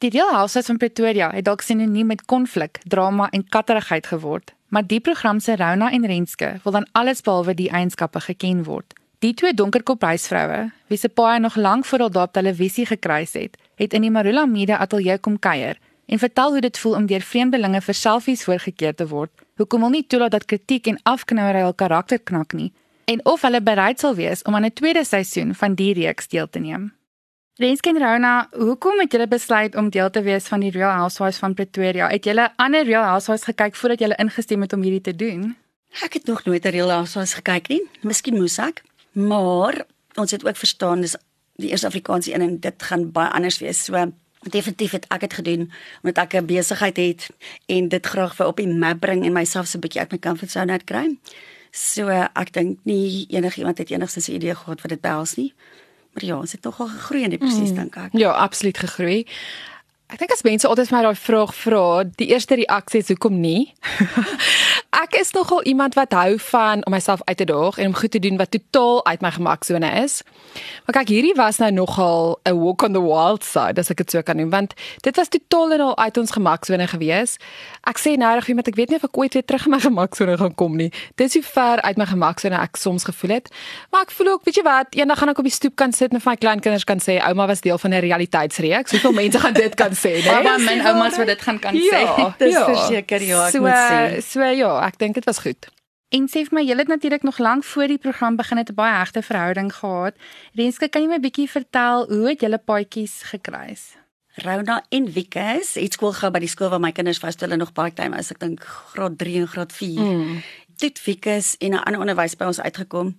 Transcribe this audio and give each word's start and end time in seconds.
Die 0.00 0.08
Real 0.08 0.30
Housewives 0.32 0.66
van 0.66 0.76
Pretoria 0.76 1.26
het 1.34 1.44
dalk 1.44 1.60
sinoniem 1.60 2.06
met 2.08 2.22
konflik, 2.24 2.78
drama 2.88 3.26
en 3.36 3.42
katterigheid 3.48 4.06
geword, 4.08 4.54
maar 4.72 4.86
die 4.86 5.00
program 5.00 5.40
se 5.44 5.56
Rona 5.60 5.90
en 5.92 6.06
Renske 6.06 6.54
wil 6.62 6.72
dan 6.72 6.86
alles 6.92 7.20
behalwe 7.20 7.54
die 7.54 7.68
eienskappe 7.68 8.20
geken 8.20 8.62
word. 8.64 8.94
Die 9.18 9.34
twee 9.34 9.52
donkerkop 9.54 10.00
huisvroue, 10.00 10.70
wie 10.88 10.98
se 10.98 11.08
paai 11.08 11.38
nog 11.44 11.56
lank 11.56 11.84
voor 11.84 12.06
hulle 12.06 12.22
op 12.22 12.32
televisie 12.32 12.86
gekruis 12.86 13.36
het, 13.36 13.58
het 13.76 13.92
in 13.92 14.06
die 14.06 14.10
Marula 14.10 14.46
Media 14.46 14.78
ateljee 14.80 15.18
kom 15.18 15.36
kuier 15.38 15.76
en 16.06 16.18
vertel 16.18 16.50
hoe 16.56 16.62
dit 16.64 16.78
voel 16.78 16.96
om 16.96 17.06
deur 17.06 17.26
vreemdelinge 17.32 17.80
vir 17.80 17.94
selfies 17.94 18.44
voorgekeer 18.44 18.94
te 18.94 19.08
word. 19.08 19.30
Hoekom 19.60 19.84
hulle 19.84 19.98
nie 19.98 20.06
toelaat 20.06 20.32
dat 20.32 20.48
kritiek 20.48 20.88
en 20.88 21.00
afknouery 21.02 21.60
hul 21.60 21.76
karakter 21.76 22.18
knak 22.18 22.56
nie 22.56 22.72
en 23.04 23.20
of 23.26 23.42
hulle 23.42 23.60
bereid 23.60 24.00
sal 24.00 24.14
wees 24.14 24.42
om 24.48 24.54
aan 24.54 24.64
'n 24.64 24.72
tweede 24.72 25.04
seisoen 25.04 25.54
van 25.54 25.74
die 25.74 25.92
reeks 25.92 26.28
deel 26.28 26.48
te 26.48 26.58
neem. 26.58 26.99
Renske 27.58 27.88
en 27.88 27.98
Rona, 27.98 28.48
hoekom 28.54 29.00
het 29.02 29.12
julle 29.12 29.26
besluit 29.28 29.74
om 29.74 29.90
deel 29.90 30.10
te 30.10 30.22
wees 30.22 30.46
van 30.48 30.62
die 30.62 30.70
Real 30.70 30.90
Housewives 30.90 31.38
van 31.42 31.54
Pretoria? 31.54 32.06
Het 32.08 32.24
julle 32.24 32.46
ander 32.56 32.84
Real 32.84 33.02
Housewives 33.04 33.44
gekyk 33.44 33.74
voordat 33.76 33.98
julle 33.98 34.18
ingestem 34.22 34.60
het 34.60 34.72
om 34.72 34.82
hierdie 34.82 35.00
te 35.00 35.16
doen? 35.16 35.56
Ek 36.04 36.12
het 36.12 36.26
nog 36.30 36.44
nooit 36.44 36.64
'n 36.64 36.70
Real 36.70 36.90
Housewives 36.90 37.34
gekyk 37.34 37.68
nie. 37.68 37.82
Miskien 38.00 38.36
moes 38.36 38.58
ek, 38.58 38.82
maar 39.12 39.84
ons 40.14 40.30
het 40.30 40.46
ook 40.46 40.56
verstaan 40.56 41.00
dis 41.00 41.16
die 41.56 41.70
eerste 41.70 41.86
Afrikaanse 41.86 42.34
een 42.34 42.40
en 42.40 42.60
dit 42.60 42.82
gaan 42.82 43.12
baie 43.12 43.30
anders 43.30 43.58
wees. 43.58 43.84
So 43.84 44.12
definitief 44.40 44.90
het 44.90 45.06
ek 45.08 45.20
dit 45.20 45.34
gedoen 45.34 45.72
omdat 46.02 46.18
ek 46.18 46.34
'n 46.34 46.46
besigheid 46.46 46.96
het 46.96 47.30
en 47.66 47.88
dit 47.88 48.06
graag 48.06 48.36
vir 48.36 48.46
op 48.46 48.56
die 48.56 48.68
map 48.68 49.00
bring 49.00 49.24
en 49.24 49.32
myself 49.32 49.66
so 49.66 49.76
'n 49.76 49.80
bietjie 49.80 50.00
uit 50.00 50.10
my 50.10 50.18
comfort 50.18 50.50
zone 50.50 50.72
uitkry. 50.72 51.18
So 51.70 52.08
ek 52.08 52.52
dink 52.52 52.78
nie 52.84 53.26
enigiemand 53.28 53.78
het 53.78 53.90
enigstens 53.90 54.28
'n 54.28 54.34
idee 54.34 54.54
gehad 54.54 54.80
wat 54.80 54.90
dit 54.90 55.00
behels 55.00 55.34
nie. 55.34 55.52
Maar 56.12 56.24
ja, 56.24 56.38
ons 56.38 56.52
het 56.52 56.62
nogal 56.62 56.88
gegroei 56.88 57.22
in 57.22 57.30
die 57.30 57.38
proses 57.38 57.70
mm. 57.70 57.74
dink 57.74 57.96
ek. 57.96 58.16
Ja, 58.18 58.30
absoluut 58.30 58.78
gegroei. 58.78 59.26
Ek 60.10 60.18
dink 60.18 60.32
as 60.34 60.40
mense 60.42 60.66
altyd 60.66 60.88
my 60.90 61.04
daai 61.04 61.14
vraag 61.14 61.52
vra, 61.54 61.82
die 62.18 62.32
eerste 62.32 62.56
reaksie 62.58 62.98
is 62.98 63.12
hoekom 63.12 63.36
nie? 63.38 63.70
ek 65.04 65.14
is 65.20 65.30
nogal 65.36 65.62
iemand 65.70 65.94
wat 65.94 66.10
hou 66.18 66.34
van 66.50 66.82
om 66.82 66.90
myself 66.90 67.22
uit 67.28 67.38
te 67.38 67.46
daag 67.46 67.78
en 67.78 67.92
om 67.92 67.94
goed 67.94 68.10
te 68.10 68.18
doen 68.18 68.34
wat 68.40 68.50
totaal 68.50 69.04
uit 69.06 69.22
my 69.22 69.30
gemaksone 69.30 69.90
is. 70.02 70.16
Maar 70.86 70.96
kyk, 70.98 71.12
hierdie 71.14 71.36
was 71.38 71.60
nou 71.62 71.70
nogal 71.70 72.40
'n 72.42 72.58
walk 72.58 72.82
on 72.82 72.92
the 72.98 73.02
wild 73.02 73.46
side, 73.46 73.78
as 73.78 73.90
ek 73.90 74.02
dit 74.02 74.10
so 74.10 74.22
kan 74.22 74.36
noem, 74.36 74.50
want 74.50 74.74
dit 75.06 75.16
was 75.16 75.30
totaal 75.30 75.78
en 75.78 75.80
al 75.80 75.96
uit 75.98 76.18
ons 76.18 76.30
gemaksone 76.30 76.86
gewees. 76.90 77.38
Ek 77.86 78.02
sê 78.02 78.18
nou 78.18 78.34
reg 78.34 78.48
iemand 78.48 78.66
ek 78.68 78.74
weet 78.74 78.90
nie 78.90 78.98
of 78.98 79.06
ek 79.06 79.18
ooit 79.18 79.34
weer 79.34 79.46
terug 79.46 79.66
in 79.66 79.70
my 79.70 79.80
gemaksone 79.80 80.36
gaan 80.36 80.54
kom 80.54 80.76
nie. 80.76 80.90
Dit 81.14 81.30
is 81.30 81.34
hoe 81.38 81.46
ver 81.46 81.82
uit 81.82 81.96
my 81.96 82.06
gemaksone 82.06 82.58
ek 82.58 82.76
soms 82.76 83.04
gevoel 83.06 83.30
het. 83.30 83.48
Maar 83.90 84.02
ek 84.02 84.10
voel 84.10 84.34
ook, 84.34 84.42
weet 84.44 84.56
jy 84.56 84.66
wat, 84.66 84.86
eendag 84.90 85.18
gaan 85.18 85.28
ek 85.28 85.38
op 85.38 85.46
die 85.46 85.54
stoep 85.54 85.76
kan 85.76 85.92
sit 85.92 86.12
en 86.12 86.20
vir 86.20 86.30
my 86.32 86.36
kleinkinders 86.36 86.84
kan 86.84 86.98
sê 86.98 87.22
ouma 87.22 87.46
was 87.46 87.60
deel 87.62 87.78
van 87.78 87.94
'n 87.94 88.02
realiteitsreeks. 88.02 88.90
Hoeveel 88.90 89.12
mense 89.22 89.38
gaan 89.38 89.54
dit 89.54 89.74
kan 89.74 89.94
sê, 90.00 90.14
né? 90.20 90.30
Nee? 90.30 90.42
Maar 90.46 90.60
my 90.64 90.76
oumas 90.90 91.18
wat 91.20 91.26
dit 91.26 91.42
gaan 91.42 91.58
kan 91.58 91.76
ja, 91.76 91.92
sê. 91.92 92.24
Dis 92.38 92.54
ja. 92.54 92.64
verseker 92.64 93.22
ja, 93.22 93.44
ek 93.46 93.52
so, 93.52 93.60
moet 93.60 93.76
sê. 93.76 94.24
So 94.24 94.48
ja, 94.62 94.72
ek 94.86 94.98
dink 94.98 95.20
dit 95.20 95.28
was 95.28 95.38
goed. 95.44 95.70
En 96.10 96.26
sê 96.26 96.42
vir 96.42 96.56
my, 96.56 96.62
jy 96.66 96.74
het 96.74 96.90
natuurlik 96.90 97.22
nog 97.22 97.38
lank 97.38 97.64
voor 97.64 97.86
die 97.92 98.00
program 98.02 98.36
begin 98.36 98.58
het 98.58 98.70
'n 98.70 98.74
baie 98.74 98.96
hegte 98.98 99.22
verhouding 99.22 99.70
gehad. 99.74 100.14
Renske, 100.58 100.88
kan 100.88 101.02
jy 101.02 101.08
my 101.08 101.18
'n 101.20 101.26
bietjie 101.28 101.50
vertel 101.50 102.06
hoe 102.08 102.28
het 102.28 102.40
julle 102.40 102.58
paadjies 102.58 103.22
gekruis? 103.22 104.00
Rona 104.34 104.84
en 104.88 105.12
Wikus 105.12 105.74
het 105.74 105.92
skool 105.92 106.12
gehou 106.12 106.30
by 106.30 106.38
die 106.38 106.48
skool 106.48 106.70
waar 106.70 106.80
my 106.80 106.92
kinders 106.92 107.20
was 107.22 107.34
toe 107.34 107.48
hulle 107.48 107.58
nog 107.58 107.72
baie 107.72 107.92
time 107.92 108.16
as 108.16 108.30
ek 108.30 108.38
dink 108.38 108.64
graad 108.64 109.18
3 109.18 109.40
en 109.42 109.48
graad 109.48 109.72
4. 109.72 110.00
Mm. 110.00 110.42
Dit 110.78 111.04
Wikus 111.04 111.56
en 111.58 111.70
'n 111.70 111.82
ander 111.82 112.00
onderwys 112.00 112.36
by 112.36 112.44
ons 112.44 112.60
uitgekom. 112.60 113.16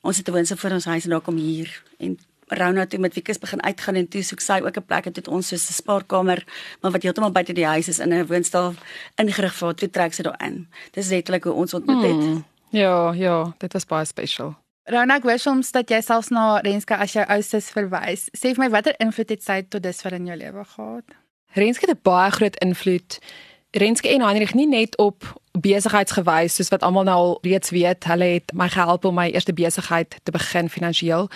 Ons 0.00 0.16
het 0.16 0.28
'n 0.28 0.32
woonstel 0.32 0.56
vir 0.56 0.72
ons 0.72 0.84
huis 0.84 1.04
en 1.04 1.10
daar 1.10 1.20
kom 1.20 1.36
hier 1.36 1.82
en 1.98 2.18
Rona 2.46 2.86
toe 2.86 2.98
met 2.98 3.14
Wikus 3.14 3.38
begin 3.38 3.62
uitgaan 3.62 3.94
en 3.94 4.08
toe 4.08 4.22
soek 4.22 4.40
sy 4.40 4.60
ook 4.62 4.76
'n 4.76 4.84
plek 4.86 5.06
en 5.06 5.12
dit 5.12 5.28
ons 5.28 5.48
so 5.48 5.54
'n 5.54 5.58
spaarkamer, 5.58 6.44
maar 6.80 6.92
wat 6.92 7.02
heeltemal 7.02 7.32
buite 7.32 7.52
die 7.52 7.66
huis 7.66 7.88
is 7.88 7.98
in 7.98 8.12
'n 8.12 8.26
woonstel 8.26 8.74
ingerig 9.16 9.54
vir 9.54 9.74
toe 9.74 9.90
trek 9.90 10.14
sy 10.14 10.22
daarin. 10.22 10.68
Dis 10.92 11.08
letterlik 11.08 11.44
hoe 11.44 11.52
ons 11.52 11.74
ontmoet 11.74 12.02
het. 12.02 12.22
Hmm. 12.22 12.44
Ja, 12.70 13.12
ja, 13.12 13.54
dit 13.58 13.72
was 13.72 13.84
baie 13.84 14.04
special. 14.04 14.56
Rona, 14.84 15.16
ek 15.16 15.22
wou 15.22 15.38
soms 15.38 15.72
dat 15.72 15.90
jy 15.90 16.00
selfs 16.00 16.28
na 16.28 16.60
Renske 16.62 16.96
as 16.96 17.12
jou 17.12 17.24
oustes 17.26 17.70
verwys. 17.70 18.28
Sê 18.38 18.54
vir 18.54 18.64
my 18.64 18.70
watter 18.70 18.94
invloed 18.98 19.28
het 19.30 19.42
sy 19.42 19.62
tot 19.68 19.82
dusver 19.82 20.12
in 20.12 20.26
jou 20.26 20.36
lewe 20.36 20.64
gehad? 20.64 21.04
Renske 21.54 21.86
het 21.88 21.96
'n 21.96 22.02
baie 22.02 22.30
groot 22.30 22.56
invloed 22.56 23.18
Renske 23.76 24.08
en 24.08 24.22
Heinrich 24.24 24.54
nie 24.54 24.66
net 24.66 24.96
op 24.96 25.24
besigheidsgewys 25.60 26.54
soos 26.56 26.70
wat 26.72 26.84
almal 26.84 27.04
nou 27.04 27.16
al 27.16 27.34
reeds 27.44 27.72
weet, 27.74 28.04
hulle 28.08 28.28
het 28.36 28.52
my 28.56 28.68
gehelp 28.72 29.04
om 29.04 29.16
my 29.16 29.26
eerste 29.28 29.52
besigheid 29.56 30.16
te 30.22 30.32
begin 30.32 30.70
finansiëel, 30.72 31.28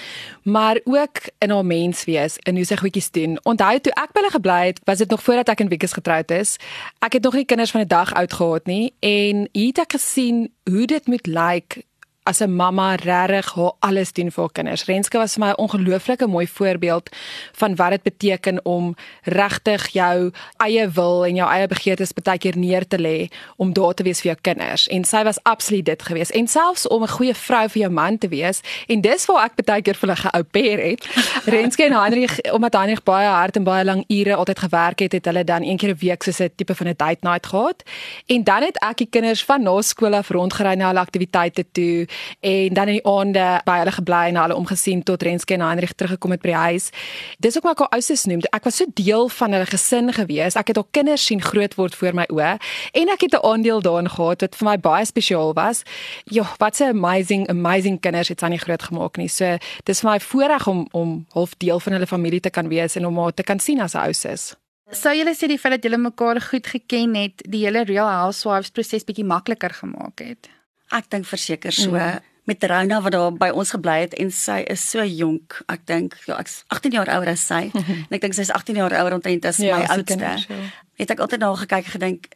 maar 0.42 0.80
ook 0.84 1.20
in 1.38 1.52
haar 1.52 1.66
menswees 1.66 2.38
en 2.48 2.56
hoe 2.56 2.64
sy 2.64 2.78
goedjies 2.80 3.10
doen. 3.16 3.36
Onthou 3.48 3.74
toe 3.80 3.92
ek 3.92 4.14
by 4.14 4.22
hulle 4.22 4.32
gebly 4.36 4.58
het, 4.70 4.80
was 4.88 5.04
dit 5.04 5.12
nog 5.12 5.22
voordat 5.24 5.52
ek 5.52 5.64
en 5.64 5.72
Wieke 5.72 5.88
getroud 5.92 6.32
is. 6.32 6.56
Ek 7.04 7.18
het 7.18 7.28
nog 7.28 7.36
nie 7.36 7.44
kinders 7.44 7.76
van 7.76 7.84
'n 7.84 7.92
dag 7.92 8.14
oud 8.14 8.32
gehad 8.32 8.66
nie 8.66 8.92
en 9.00 9.48
hier 9.52 9.72
het 9.72 9.84
ek 9.84 9.92
gesien 10.00 10.48
hoe 10.64 10.86
dit 10.86 11.06
moet 11.06 11.26
lyk 11.26 11.74
like, 11.76 11.89
as 12.22 12.40
'n 12.40 12.54
mamma 12.56 12.94
regtig 12.94 13.54
haar 13.54 13.72
alles 13.78 14.12
doen 14.12 14.30
vir 14.30 14.42
haar 14.42 14.52
kinders. 14.52 14.84
Renske 14.84 15.18
was 15.18 15.34
vir 15.34 15.44
my 15.44 15.50
'n 15.50 15.56
ongelooflike 15.56 16.26
mooi 16.26 16.46
voorbeeld 16.46 17.10
van 17.52 17.76
wat 17.76 17.90
dit 17.90 18.02
beteken 18.02 18.64
om 18.64 18.94
regtig 19.22 19.88
jou 19.88 20.30
eie 20.56 20.90
wil 20.90 21.24
en 21.24 21.34
jou 21.34 21.50
eie 21.50 21.66
begeertes 21.66 22.12
baie 22.12 22.38
keer 22.38 22.56
neer 22.56 22.86
te 22.86 22.98
lê 22.98 23.28
om 23.56 23.72
daar 23.72 23.94
te 23.94 24.02
wees 24.02 24.20
vir 24.20 24.32
jou 24.32 24.38
kinders. 24.40 24.88
En 24.88 25.04
sy 25.04 25.22
was 25.22 25.42
absoluut 25.42 25.84
dit 25.84 26.02
gewees. 26.02 26.30
En 26.30 26.46
selfs 26.46 26.88
om 26.88 27.02
'n 27.02 27.08
goeie 27.08 27.34
vrou 27.34 27.68
vir 27.68 27.80
jou 27.80 27.92
man 27.92 28.18
te 28.18 28.28
wees. 28.28 28.60
En 28.86 29.00
dis 29.00 29.26
waar 29.26 29.44
ek 29.44 29.64
baie 29.64 29.82
keer 29.82 29.94
vir 29.94 30.08
hulle 30.08 30.20
geou 30.20 30.42
pair 30.42 30.78
het. 30.90 31.06
Renske 31.54 31.84
en 31.84 31.92
Heinrich, 31.92 32.40
omdat 32.52 32.72
Heinrich 32.72 33.02
baie 33.02 33.28
hard 33.28 33.56
en 33.56 33.64
baie 33.64 33.84
lank 33.84 34.04
ure 34.08 34.34
altyd 34.34 34.58
gewerk 34.58 34.98
het, 34.98 35.12
het 35.12 35.24
hulle 35.24 35.44
dan 35.44 35.62
een 35.62 35.76
keer 35.76 35.90
'n 35.90 35.98
week 36.00 36.22
so 36.22 36.44
'n 36.44 36.50
tipe 36.56 36.74
van 36.74 36.86
'n 36.86 36.94
date 36.96 37.18
night 37.20 37.46
gehad. 37.46 37.82
En 38.26 38.44
dan 38.44 38.62
het 38.62 38.76
ek 38.78 38.96
die 38.96 39.08
kinders 39.10 39.44
van 39.44 39.62
na 39.62 39.82
skool 39.82 40.14
af 40.14 40.28
rondgery 40.28 40.74
na 40.74 40.86
hulle 40.86 41.00
aktiwiteite 41.00 41.64
toe 41.72 42.06
en 42.40 42.74
dan 42.74 42.88
in 42.88 42.98
die 42.98 43.06
aande 43.06 43.46
by 43.64 43.78
hulle 43.82 43.92
gebly 43.92 44.22
en 44.28 44.36
hulle 44.36 44.56
omgesien 44.56 45.02
tot 45.02 45.22
Renske 45.22 45.54
en 45.54 45.64
Heinrich 45.64 45.94
teruggekom 45.94 46.30
het 46.30 46.42
by 46.42 46.52
die 46.52 46.56
huis. 46.56 46.90
Dis 47.38 47.56
ook 47.56 47.68
wat 47.68 47.78
ek 47.78 47.84
al 47.86 47.92
ouers 47.98 48.24
noem. 48.30 48.42
Ek 48.52 48.64
was 48.64 48.76
so 48.76 48.86
deel 48.94 49.28
van 49.28 49.52
hulle 49.52 49.66
gesin 49.66 50.12
gewees. 50.12 50.56
Ek 50.56 50.72
het 50.72 50.76
al 50.76 50.88
kinders 50.90 51.26
sien 51.26 51.42
groot 51.42 51.74
word 51.74 51.94
voor 51.94 52.14
my 52.14 52.26
oë 52.32 52.56
en 52.92 53.08
ek 53.08 53.26
het 53.26 53.34
'n 53.34 53.44
aandeel 53.46 53.80
daarin 53.80 54.10
gehad 54.10 54.40
wat 54.40 54.56
vir 54.56 54.68
my 54.68 54.76
baie 54.78 55.04
spesiaal 55.04 55.54
was. 55.54 55.82
Ja, 56.24 56.44
wat 56.58 56.80
'n 56.80 56.96
amazing 56.96 57.48
amazing 57.48 58.00
kinders 58.00 58.28
het 58.28 58.40
sy 58.40 58.46
nie 58.46 58.58
groot 58.58 58.82
gemaak 58.82 59.16
nie. 59.16 59.28
So 59.28 59.58
dis 59.84 60.00
vir 60.00 60.10
my 60.10 60.20
voorreg 60.20 60.66
om 60.66 60.88
om 60.92 61.26
half 61.32 61.54
deel 61.58 61.80
van 61.80 61.92
hulle 61.92 62.06
familie 62.06 62.40
te 62.40 62.50
kan 62.50 62.68
wees 62.68 62.96
en 62.96 63.06
om 63.06 63.18
haar 63.18 63.34
te 63.34 63.42
kan 63.42 63.58
sien 63.58 63.80
as 63.80 63.94
'n 63.94 63.98
ouers. 63.98 64.56
Sou 64.90 65.12
julle 65.14 65.36
sê 65.38 65.46
die 65.46 65.58
feit 65.58 65.76
dat 65.76 65.84
julle 65.86 66.00
mekaar 66.02 66.40
goed 66.42 66.66
geken 66.66 67.14
het, 67.14 67.44
die 67.46 67.62
hele 67.62 67.84
Real 67.86 68.08
Housewives 68.10 68.72
proses 68.74 69.04
bietjie 69.06 69.24
makliker 69.24 69.70
gemaak 69.70 70.18
het? 70.18 70.48
Ek 70.90 71.06
dink 71.12 71.26
verseker 71.26 71.72
so 71.72 71.94
mm. 71.94 72.26
met 72.50 72.64
Rona 72.64 73.00
wat 73.04 73.14
daar 73.14 73.30
by 73.32 73.50
ons 73.54 73.70
gebly 73.70 74.00
het 74.00 74.14
en 74.18 74.32
sy 74.34 74.60
is 74.66 74.82
so 74.90 75.04
jonk. 75.04 75.60
Ek 75.70 75.86
dink 75.86 76.16
ja, 76.26 76.38
ek's 76.40 76.64
18 76.74 76.98
jaar 76.98 77.10
ouer 77.16 77.32
as 77.34 77.46
sy. 77.46 77.70
en 78.08 78.18
ek 78.18 78.26
dink 78.26 78.34
sy's 78.34 78.50
18 78.50 78.80
jaar 78.82 78.96
ouer 79.02 79.18
omtrent 79.20 79.46
as 79.46 79.62
ja, 79.62 79.78
my 79.78 79.86
oudste. 79.86 80.18
Kinders, 80.18 80.46
ja. 80.50 80.60
Het 81.00 81.14
ek 81.14 81.24
altyd 81.24 81.44
na 81.44 81.54
gekyk 81.62 81.94
gedink 81.94 82.32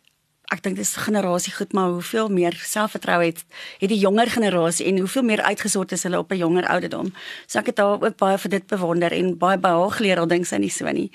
ek 0.53 0.61
dink 0.65 0.77
dis 0.77 0.93
generasie 1.01 1.55
goed 1.55 1.73
maar 1.73 1.95
hoeveel 1.95 2.29
meer 2.29 2.55
selfvertroue 2.61 3.31
het 3.31 3.41
het 3.81 3.91
die 3.91 3.99
jonger 3.99 4.31
generasie 4.31 4.87
en 4.91 5.01
hoeveel 5.01 5.25
meer 5.27 5.43
uitgesort 5.43 5.95
is 5.97 6.05
hulle 6.07 6.21
op 6.21 6.33
'n 6.33 6.39
jonger 6.39 6.67
ouderdom. 6.69 7.13
So 7.47 7.59
ek 7.59 7.67
het 7.73 7.79
haar 7.79 8.01
ook 8.03 8.17
baie 8.17 8.39
vir 8.39 8.51
dit 8.51 8.67
bewonder 8.67 9.13
en 9.13 9.39
baie 9.39 9.59
by 9.59 9.69
haar 9.69 9.91
geleer 9.91 10.19
al 10.19 10.29
dink 10.29 10.47
sy 10.47 10.57
nie 10.57 10.71
so 10.71 10.91
nie. 10.91 11.11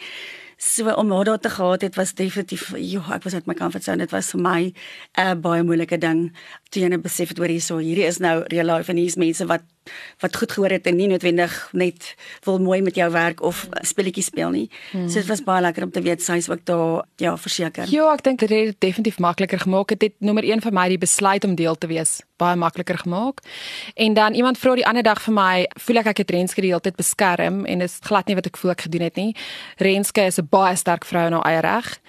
So 0.59 0.91
om 0.91 1.11
haar 1.11 1.23
daar 1.23 1.39
te 1.39 1.49
gehad 1.49 1.81
het 1.81 1.95
was 1.95 2.13
definitief 2.13 2.73
joh, 2.75 3.11
ek 3.15 3.23
was 3.23 3.33
uit 3.33 3.45
my 3.47 3.53
comfort 3.55 3.83
zone. 3.83 4.03
Dit 4.03 4.11
was 4.11 4.31
vir 4.35 4.41
my 4.41 4.61
'n 4.67 4.73
uh, 5.15 5.35
baie 5.39 5.63
moeilike 5.63 5.97
ding. 5.97 6.35
Toe 6.69 6.81
jy 6.81 6.89
net 6.89 7.01
besef 7.01 7.29
het 7.29 7.37
hoor 7.37 7.47
hierso, 7.47 7.77
hierdie 7.77 8.03
is 8.03 8.17
nou 8.19 8.43
real 8.47 8.65
life 8.65 8.91
en 8.91 8.97
hier's 8.97 9.15
mense 9.15 9.45
wat 9.45 9.63
wat 10.19 10.35
goed 10.35 10.51
gehoor 10.51 10.69
het 10.69 10.87
en 10.87 10.95
nie 10.95 11.07
noodwendig 11.07 11.69
net 11.71 12.15
wil 12.43 12.59
mooi 12.59 12.81
met 12.81 12.95
jou 12.95 13.11
werk 13.11 13.41
of 13.41 13.69
spelletjies 13.81 14.25
speel 14.25 14.49
nie. 14.49 14.69
Hmm. 14.91 15.09
So 15.09 15.19
dit 15.19 15.27
was 15.27 15.43
baie 15.43 15.61
lekker 15.61 15.83
om 15.83 15.91
te 15.91 16.01
weet 16.01 16.21
sy 16.21 16.35
is 16.35 16.49
ook 16.49 16.65
daar 16.65 17.05
ja, 17.15 17.37
verseker. 17.37 17.87
Ja, 17.89 18.13
ek 18.13 18.23
dink 18.23 18.39
dit 18.39 18.49
het 18.49 18.79
definitief 18.79 19.19
makliker 19.19 19.59
gemaak. 19.59 19.87
Dit 19.87 20.01
het 20.01 20.13
nommer 20.19 20.43
1 20.43 20.61
vir 20.61 20.73
my 20.73 20.89
die 20.89 20.97
besluit 20.97 21.43
om 21.43 21.55
deel 21.55 21.75
te 21.75 21.87
wees 21.87 22.19
baie 22.39 22.57
makliker 22.59 22.97
gemaak. 23.03 23.43
En 23.95 24.13
dan 24.17 24.33
iemand 24.33 24.57
vra 24.57 24.75
die 24.79 24.87
ander 24.87 25.03
dag 25.03 25.21
vir 25.21 25.35
my, 25.35 25.53
voel 25.85 26.01
ek 26.03 26.11
ek 26.13 26.23
het 26.23 26.33
Renske 26.35 26.63
die 26.63 26.71
hele 26.71 26.83
tyd 26.83 26.97
beskerm 26.99 27.65
en 27.65 27.83
dit 27.83 27.89
is 27.89 27.99
glad 28.03 28.27
nie 28.27 28.37
wat 28.39 28.49
ek 28.49 28.57
voel 28.57 28.71
ek 28.75 28.87
gedoen 28.87 29.07
het 29.07 29.19
nie. 29.19 29.35
Renske 29.77 30.25
is 30.25 30.39
'n 30.39 30.47
baie 30.49 30.75
sterk 30.75 31.05
vrou 31.05 31.27
in 31.27 31.33
haar 31.33 31.45
eie 31.45 31.61
reg 31.61 31.99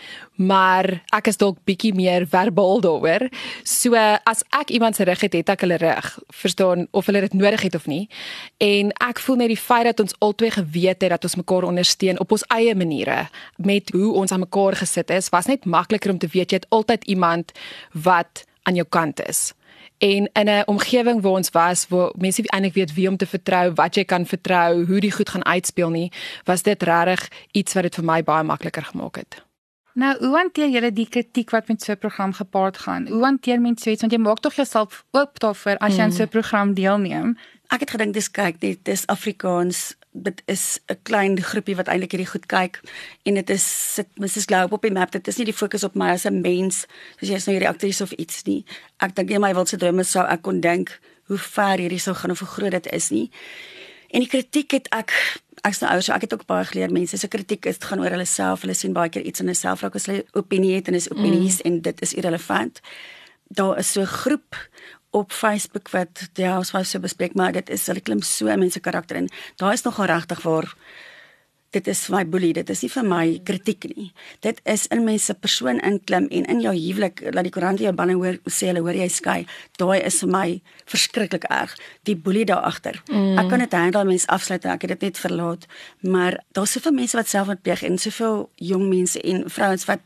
maar 0.41 0.87
ek 1.12 1.29
is 1.29 1.38
dalk 1.41 1.59
bietjie 1.69 1.93
meer 1.94 2.25
verbaal 2.29 2.81
daaroor. 2.85 3.27
So 3.65 3.94
as 3.99 4.43
ek 4.56 4.73
iemand 4.73 4.97
se 4.97 5.05
rug 5.05 5.21
het, 5.21 5.37
het 5.37 5.53
ek 5.53 5.67
hulle 5.67 5.77
rug. 5.81 6.09
Verstaan 6.32 6.87
of 6.97 7.11
hulle 7.11 7.21
dit 7.27 7.37
nodig 7.37 7.67
het 7.69 7.77
of 7.77 7.87
nie. 7.91 8.06
En 8.59 8.93
ek 9.05 9.21
voel 9.21 9.43
net 9.43 9.53
die 9.53 9.61
feit 9.61 9.91
dat 9.91 10.00
ons 10.00 10.17
albei 10.25 10.50
geweet 10.55 11.05
het 11.05 11.12
dat 11.12 11.29
ons 11.29 11.37
mekaar 11.43 11.69
ondersteun 11.69 12.21
op 12.21 12.32
ons 12.32 12.47
eie 12.56 12.75
maniere 12.75 13.27
met 13.56 13.93
hoe 13.93 14.15
ons 14.17 14.32
aan 14.32 14.47
mekaar 14.47 14.79
gesit 14.81 15.11
is, 15.12 15.29
was 15.29 15.50
net 15.50 15.69
makliker 15.69 16.11
om 16.11 16.19
te 16.19 16.31
weet 16.32 16.53
jy 16.53 16.62
het 16.62 16.71
altyd 16.71 17.05
iemand 17.05 17.53
wat 17.93 18.47
aan 18.65 18.81
jou 18.81 18.87
kant 18.88 19.21
is. 19.29 19.50
En 20.00 20.31
in 20.32 20.49
'n 20.49 20.62
omgewing 20.67 21.20
waar 21.20 21.32
ons 21.32 21.50
was 21.50 21.88
waar 21.88 22.12
mense 22.19 22.43
eintlik 22.43 22.75
weet 22.75 22.94
wie 22.94 23.08
om 23.08 23.17
te 23.17 23.26
vertrou, 23.26 23.73
wat 23.75 23.94
jy 23.94 24.05
kan 24.05 24.26
vertrou, 24.26 24.87
hoe 24.87 25.00
die 25.00 25.12
goed 25.12 25.29
gaan 25.29 25.44
uitspeel 25.44 25.91
nie, 25.91 26.12
was 26.44 26.62
dit 26.62 26.82
regtig 26.82 27.29
iets 27.52 27.73
wat 27.73 27.82
dit 27.82 27.94
vir 27.94 28.05
my 28.05 28.23
baie 28.23 28.44
makliker 28.44 28.82
gemaak 28.82 29.17
het. 29.17 29.44
Nou, 29.93 30.17
hoe 30.19 30.37
hanteer 30.37 30.69
jy 30.69 30.91
die 30.91 31.08
kritiek 31.08 31.50
wat 31.50 31.69
met 31.69 31.82
so 31.82 31.93
'n 31.93 31.99
program 31.99 32.32
gepaard 32.32 32.79
gaan? 32.79 33.08
Hoe 33.08 33.23
hanteer 33.23 33.61
mense 33.61 33.82
so 33.82 33.91
iets 33.91 34.00
want 34.00 34.12
jy 34.12 34.19
maak 34.19 34.38
tog 34.38 34.55
jouself 34.55 35.05
oop 35.11 35.38
daarvoor 35.38 35.76
as 35.76 35.97
jy 35.97 36.03
aan 36.03 36.12
so 36.12 36.23
'n 36.23 36.29
program 36.29 36.75
deelneem? 36.75 37.38
Ek 37.69 37.81
het 37.81 37.91
gedink 37.91 38.14
dis 38.14 38.31
kyk 38.31 38.61
net 38.61 38.85
dis 38.85 39.06
Afrikaans 39.06 39.96
dit 40.12 40.42
is 40.46 40.78
'n 40.86 40.98
klein 41.02 41.42
groepie 41.42 41.76
wat 41.76 41.86
eintlik 41.86 42.10
hierdie 42.10 42.30
goed 42.30 42.46
kyk. 42.46 42.80
En 43.22 43.34
dit 43.34 43.50
is 43.50 43.94
sit 43.94 44.06
Mrs. 44.14 44.44
Globe 44.44 44.74
op 44.74 44.82
die 44.82 44.92
map. 44.92 45.10
Dit 45.10 45.28
is 45.28 45.36
nie 45.36 45.44
die 45.44 45.54
fokus 45.54 45.84
op 45.84 45.94
my 45.94 46.10
as 46.10 46.24
'n 46.24 46.40
mens 46.40 46.86
soos 47.16 47.28
jy 47.28 47.34
is 47.34 47.46
nou 47.46 47.56
hierdie 47.56 47.72
aktrise 47.74 48.02
of 48.02 48.12
iets 48.12 48.42
nie. 48.44 48.64
Ek 48.98 49.14
dink 49.14 49.30
in 49.30 49.40
my 49.40 49.54
wildste 49.54 49.76
drome 49.76 50.02
sou 50.02 50.26
ek 50.26 50.42
kon 50.42 50.60
dink 50.60 51.00
hoe 51.26 51.38
ver 51.38 51.78
hierdie 51.78 51.98
sou 51.98 52.14
gaan 52.14 52.30
of 52.30 52.38
hoe 52.38 52.48
groot 52.48 52.70
dit 52.70 52.92
is 52.92 53.10
nie. 53.10 53.30
En 54.10 54.20
die 54.20 54.28
kritiek 54.28 54.70
het 54.70 54.88
ek 54.90 55.12
ek's 55.62 55.80
nou 55.80 55.90
ouer 55.92 56.02
so 56.02 56.12
ek 56.12 56.20
het 56.20 56.34
ook 56.34 56.46
baie 56.46 56.64
geleer 56.64 56.92
mense 56.92 57.16
se 57.16 57.28
kritiek 57.28 57.66
is 57.66 57.76
gaan 57.80 58.00
oor 58.00 58.10
hulle 58.10 58.24
self. 58.24 58.60
Hulle 58.60 58.74
sien 58.74 58.92
baie 58.92 59.08
keer 59.08 59.22
iets 59.22 59.40
in 59.40 59.46
hulle 59.46 59.58
self 59.58 59.82
raak 59.82 59.94
as 59.94 60.06
hulle 60.06 60.24
opinie 60.32 60.74
het 60.74 60.88
en 60.88 60.94
is 60.94 61.10
opinies 61.10 61.60
mm. 61.60 61.70
en 61.70 61.80
dit 61.80 62.02
is 62.02 62.14
irrelevant. 62.14 62.80
Daar 63.48 63.78
is 63.78 63.92
so 63.92 64.00
'n 64.00 64.06
groep 64.06 64.56
op 65.10 65.32
Facebook 65.32 65.90
wat 65.90 66.28
die 66.38 66.46
housewives 66.46 66.94
so 66.94 67.02
bespreek 67.02 67.34
maar 67.34 67.52
dit 67.52 67.70
is 67.70 67.86
hulle 67.90 68.02
klim 68.04 68.22
so 68.22 68.56
mense 68.56 68.80
karakter 68.80 69.16
in. 69.16 69.30
Daar 69.56 69.72
is 69.72 69.82
nogal 69.82 70.12
regtig 70.12 70.42
waar 70.42 70.74
dit 71.74 71.86
is 71.90 72.00
vir 72.08 72.16
my 72.16 72.22
boelie, 72.26 72.50
dit 72.54 72.70
is 72.72 72.82
nie 72.82 72.90
vir 72.90 73.06
my 73.06 73.24
kritiek 73.46 73.86
nie. 73.92 74.08
Dit 74.42 74.58
is 74.68 74.88
in 74.90 75.04
mense 75.06 75.34
persoon 75.38 75.78
inklim 75.86 76.26
en 76.34 76.48
in 76.50 76.62
jou 76.64 76.72
huwelik 76.74 77.22
laat 77.30 77.46
die 77.46 77.54
koerant 77.54 77.82
jou 77.82 77.92
banne 77.94 78.16
hoor 78.18 78.40
sê 78.50 78.70
hulle 78.72 78.82
hoor 78.82 78.98
jy 78.98 79.06
skei. 79.12 79.38
Daai 79.78 80.00
is 80.00 80.18
vir 80.24 80.32
my 80.34 80.46
verskriklik 80.90 81.46
erg. 81.50 81.76
Die 82.08 82.16
boelie 82.18 82.46
daar 82.50 82.66
agter. 82.66 82.98
Mm. 83.10 83.38
Ek 83.38 83.50
kan 83.52 83.62
dit 83.62 83.78
handel 83.78 84.08
mense 84.10 84.26
afsluit 84.34 84.66
ek 84.66 84.86
het 84.86 84.96
dit 84.96 85.08
net 85.08 85.22
verlaat, 85.22 85.66
maar 86.02 86.40
daar's 86.56 86.74
soveel 86.74 86.96
mense 86.98 87.18
wat 87.18 87.30
selfmoord 87.30 87.86
en 87.86 87.98
soveel 87.98 88.48
jong 88.56 88.88
mense 88.90 89.22
en 89.22 89.46
vrouens 89.50 89.86
wat 89.86 90.02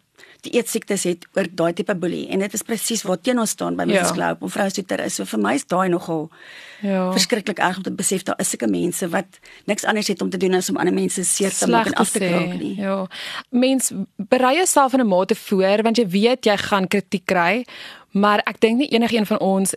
eetsiektes 0.53 1.05
het 1.09 1.27
oor 1.37 1.49
daai 1.51 1.73
tipe 1.73 1.95
boelie 1.95 2.29
en 2.29 2.39
dit 2.45 2.55
is 2.55 2.63
presies 2.63 3.03
waar 3.03 3.21
teen 3.21 3.39
ons 3.39 3.51
staan 3.51 3.77
by 3.77 3.87
Mrs. 3.89 3.95
Ja. 3.95 4.13
Globe 4.17 4.45
om 4.45 4.51
vroue 4.51 4.71
so 4.71 4.83
te 4.83 4.99
is. 5.05 5.15
So 5.15 5.25
vir 5.25 5.41
my 5.41 5.55
is 5.55 5.67
daai 5.67 5.89
nogal 5.89 6.29
ja. 6.81 7.11
verskriklik 7.13 7.59
erg 7.59 7.77
om 7.77 7.87
te 7.87 7.93
besef 7.93 8.23
daar 8.23 8.39
is 8.43 8.51
sulke 8.51 8.69
mense 8.71 9.09
wat 9.09 9.41
niks 9.71 9.85
anders 9.85 10.09
het 10.13 10.23
om 10.23 10.31
te 10.31 10.41
doen 10.41 10.55
as 10.55 10.71
om 10.71 10.77
ander 10.77 10.95
mense 10.95 11.25
seer 11.25 11.55
te 11.55 11.69
maak 11.71 11.93
en 11.93 11.99
af 12.03 12.11
te 12.11 12.19
kraak 12.19 12.59
nie. 12.59 12.75
Ja. 12.81 13.07
Mens 13.51 13.93
berei 14.17 14.57
jouself 14.57 14.93
in 14.93 15.01
'n 15.01 15.09
mate 15.09 15.35
voor 15.35 15.83
want 15.83 15.97
jy 15.97 16.09
weet 16.09 16.45
jy 16.45 16.57
gaan 16.57 16.89
kritiek 16.89 17.25
kry, 17.25 17.65
maar 18.11 18.41
ek 18.45 18.61
dink 18.61 18.79
nie 18.79 18.89
enigiemand 18.89 19.29
van 19.29 19.41
ons 19.41 19.75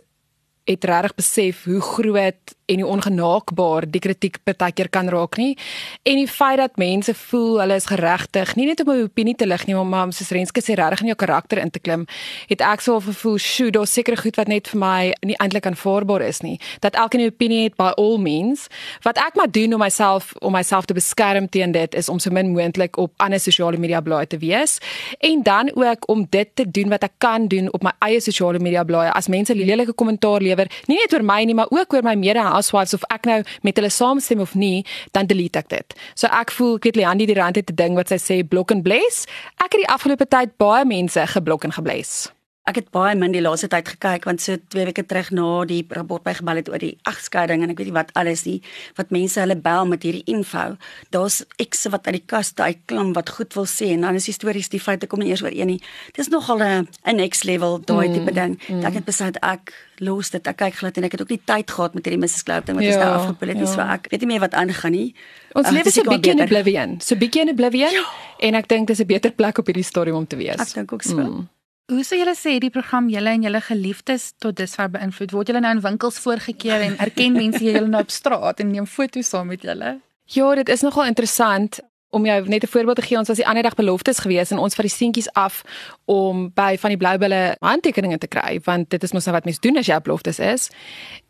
het 0.64 0.84
regtig 0.84 1.14
besef 1.14 1.64
hoe 1.64 1.80
groot 1.80 2.54
en 2.68 2.80
hoe 2.80 2.90
ongenaakbaar 2.90 3.86
die 3.90 4.00
kritiek 4.00 4.36
partykeer 4.44 4.88
kan 4.92 5.08
raak 5.08 5.36
nie. 5.40 5.56
En 6.02 6.20
die 6.20 6.28
feit 6.28 6.58
dat 6.60 6.76
mense 6.76 7.14
voel 7.14 7.60
hulle 7.62 7.78
is 7.80 7.88
geregtig, 7.88 8.54
nie 8.56 8.66
net 8.66 8.80
om 8.84 8.92
'n 8.92 9.02
opinie 9.08 9.34
te 9.34 9.46
lig 9.46 9.66
nie, 9.66 9.74
maar 9.74 10.04
om 10.04 10.12
soos 10.12 10.30
Renske 10.30 10.60
sê 10.60 10.74
regtig 10.74 11.00
in 11.00 11.06
jou 11.06 11.16
karakter 11.16 11.58
in 11.58 11.70
te 11.70 11.78
klim, 11.78 12.06
het 12.48 12.60
ek 12.60 12.80
so 12.80 13.00
gevoel, 13.00 13.38
"Sjoe, 13.38 13.70
daar's 13.70 13.92
seker 13.92 14.16
goed 14.16 14.36
wat 14.36 14.48
net 14.48 14.68
vir 14.68 14.78
my 14.78 15.14
nie 15.20 15.36
eintlik 15.36 15.66
aanvaarbaar 15.66 16.22
is 16.22 16.40
nie." 16.40 16.60
Dat 16.80 16.94
elkeen 16.94 17.20
'n 17.20 17.26
opinie 17.26 17.62
het 17.62 17.76
by 17.76 17.92
all 17.96 18.18
means. 18.18 18.66
Wat 19.02 19.16
ek 19.16 19.34
maar 19.34 19.50
doen 19.50 19.72
om 19.72 19.80
myself 19.80 20.32
om 20.38 20.52
myself 20.52 20.84
te 20.84 20.94
beskerm 20.94 21.48
teen 21.48 21.72
dit 21.72 21.94
is 21.94 22.08
om 22.08 22.18
so 22.18 22.30
min 22.30 22.52
moontlik 22.52 22.96
op 22.96 23.12
ander 23.16 23.40
sosiale 23.40 23.76
media 23.76 24.00
blaaie 24.00 24.26
te 24.26 24.38
wees 24.38 24.78
en 25.18 25.42
dan 25.42 25.70
ook 25.74 26.08
om 26.08 26.26
dit 26.30 26.48
te 26.54 26.70
doen 26.70 26.88
wat 26.88 27.02
ek 27.02 27.12
kan 27.18 27.48
doen 27.48 27.72
op 27.72 27.82
my 27.82 27.92
eie 27.98 28.20
sosiale 28.20 28.58
media 28.58 28.84
blaaie. 28.84 29.12
As 29.12 29.28
mense 29.28 29.54
lelike 29.54 29.92
kommentaar 29.92 30.40
lewer, 30.40 30.66
nie 30.86 30.98
net 30.98 31.14
oor 31.14 31.24
my 31.24 31.44
nie, 31.44 31.54
maar 31.54 31.70
ook 31.70 31.92
oor 31.92 32.02
my 32.02 32.14
mede 32.14 32.42
housewives 32.58 32.96
of 32.96 33.06
ek 33.14 33.28
nou 33.30 33.40
met 33.66 33.78
hulle 33.78 33.92
saamstem 33.92 34.42
of 34.44 34.54
nie, 34.58 34.84
dan 35.16 35.30
delete 35.30 35.62
ek 35.62 35.70
dit. 35.74 35.98
So 36.18 36.30
ek 36.32 36.54
voel 36.54 36.76
ek 36.78 36.90
weet 36.90 37.00
Leandi 37.00 37.28
die 37.30 37.38
rand 37.38 37.56
het 37.60 37.70
'n 37.70 37.78
ding 37.78 37.94
wat 37.94 38.08
sy 38.08 38.18
sê 38.18 38.42
blok 38.42 38.70
en 38.74 38.82
bless. 38.82 39.26
Ek 39.62 39.72
het 39.72 39.80
die 39.84 39.92
afgelope 39.94 40.26
tyd 40.26 40.56
baie 40.58 40.84
mense 40.84 41.26
geblok 41.26 41.64
en 41.64 41.72
gebless. 41.72 42.37
Ek 42.68 42.76
het 42.82 42.90
baie 42.92 43.14
min 43.16 43.32
die 43.32 43.40
laaste 43.40 43.70
tyd 43.72 43.88
gekyk 43.88 44.26
want 44.28 44.42
so 44.44 44.58
2 44.74 44.84
weke 44.90 45.04
terug 45.08 45.30
na 45.32 45.64
die 45.68 45.80
rapport 45.96 46.24
by 46.26 46.34
gebel 46.36 46.60
het 46.60 46.68
oor 46.68 46.82
die 46.82 46.98
egskeiding 47.08 47.62
en 47.64 47.72
ek 47.72 47.80
weet 47.80 47.88
nie 47.88 47.96
wat 47.96 48.12
alles 48.20 48.44
nie 48.44 48.58
wat 48.98 49.14
mense 49.14 49.40
hulle 49.40 49.56
bel 49.56 49.88
met 49.88 50.04
hierdie 50.04 50.24
info. 50.28 50.76
Daar's 51.14 51.40
ekse 51.62 51.88
wat 51.94 52.06
uit 52.10 52.18
die 52.18 52.26
kaste 52.28 52.66
uitklim 52.66 53.14
wat 53.16 53.32
goed 53.38 53.56
wil 53.56 53.64
sê 53.64 53.94
en 53.94 54.04
dan 54.04 54.18
is 54.20 54.28
die 54.28 54.36
stories 54.36 54.68
die 54.68 54.82
feite 54.84 55.08
kom 55.08 55.24
nie 55.24 55.32
eers 55.32 55.42
ooreen 55.46 55.72
nie. 55.72 55.80
Dis 56.18 56.28
nogal 56.28 56.60
'n 56.60 56.88
'n 57.06 57.16
next 57.16 57.44
level 57.44 57.80
daai 57.80 58.08
mm, 58.08 58.14
tipe 58.14 58.32
ding. 58.36 58.60
Mm. 58.68 58.84
Ek 58.84 58.94
het 59.00 59.04
besluit 59.04 59.36
ek 59.40 59.72
los 60.00 60.30
dit. 60.30 60.46
Ek 60.46 60.56
kyk 60.56 60.74
glad 60.74 60.96
en 60.96 61.04
ek 61.04 61.12
het 61.12 61.20
ook 61.20 61.32
nie 61.32 61.42
tyd 61.44 61.70
gehad 61.70 61.94
met 61.94 62.04
hierdie 62.04 62.20
Mrs. 62.20 62.42
Cloud 62.42 62.66
ding 62.66 62.76
wat 62.76 62.84
ja, 62.84 62.90
is 62.90 62.96
nou 62.96 63.12
afgeloop 63.14 63.40
het. 63.40 63.58
Dis 63.58 63.74
ja. 63.74 63.76
vir 63.76 63.94
ek 63.96 64.10
weet 64.10 64.20
nie 64.20 64.28
meer 64.28 64.40
wat 64.40 64.54
aangaan 64.54 64.92
nie. 64.92 65.14
Ons 65.54 65.66
uh, 65.68 65.72
lewe 65.72 65.90
so 65.90 66.02
'n 66.02 66.08
bietjie 66.08 66.32
in 66.36 66.42
oblivion. 66.42 67.00
So 67.00 67.16
bietjie 67.16 67.42
in 67.42 67.50
oblivion 67.50 67.92
ja. 67.92 68.04
en 68.38 68.54
ek 68.54 68.68
dink 68.68 68.88
dis 68.88 69.00
'n 69.00 69.06
beter 69.06 69.32
plek 69.32 69.58
op 69.58 69.66
hierdie 69.66 69.84
storie 69.84 70.14
om 70.14 70.26
te 70.26 70.36
wees. 70.36 70.60
Ek 70.60 70.74
dink 70.74 70.92
ook 70.92 71.02
so. 71.02 71.16
Mm. 71.16 71.48
Hoe 71.88 72.02
sou 72.04 72.18
julle 72.20 72.34
sê 72.36 72.58
die 72.60 72.68
program 72.68 73.06
julle 73.08 73.32
en 73.32 73.44
julle 73.46 73.60
geliefdes 73.64 74.34
tot 74.44 74.58
dusver 74.58 74.90
beïnvloed? 74.92 75.30
Word 75.32 75.48
julle 75.48 75.62
nou 75.64 75.70
in 75.72 75.78
winkels 75.80 76.18
voorgekeer 76.20 76.82
en 76.84 76.98
erken 77.00 77.32
mense 77.32 77.62
julle 77.64 77.88
nou 77.88 78.02
op 78.04 78.12
straat 78.12 78.60
en 78.60 78.68
neem 78.74 78.84
foto's 78.84 79.30
saam 79.32 79.48
met 79.48 79.64
julle? 79.64 79.94
Ja, 80.34 80.48
dit 80.60 80.68
is 80.68 80.84
nogal 80.84 81.08
interessant 81.08 81.80
om 82.10 82.24
jou 82.24 82.48
net 82.48 82.62
'n 82.62 82.66
voorbeeld 82.66 82.96
te 82.96 83.02
gee, 83.02 83.18
ons 83.18 83.28
was 83.28 83.36
die 83.36 83.46
ander 83.46 83.62
dag 83.62 83.74
beloftes 83.74 84.18
gewees 84.18 84.50
en 84.50 84.58
ons 84.58 84.74
vat 84.74 84.84
die 84.84 84.94
seentjies 84.94 85.32
af 85.32 85.62
om 86.04 86.50
by 86.54 86.76
van 86.78 86.88
die 86.88 86.96
Bluebelle 86.96 87.56
handtekeninge 87.60 88.18
te 88.18 88.26
kry, 88.26 88.60
want 88.64 88.90
dit 88.90 89.02
is 89.02 89.12
mos 89.12 89.24
nou 89.24 89.34
wat 89.34 89.44
mense 89.44 89.60
doen 89.60 89.76
as 89.76 89.86
jy 89.86 90.00
beloftes 90.00 90.38
is. 90.38 90.70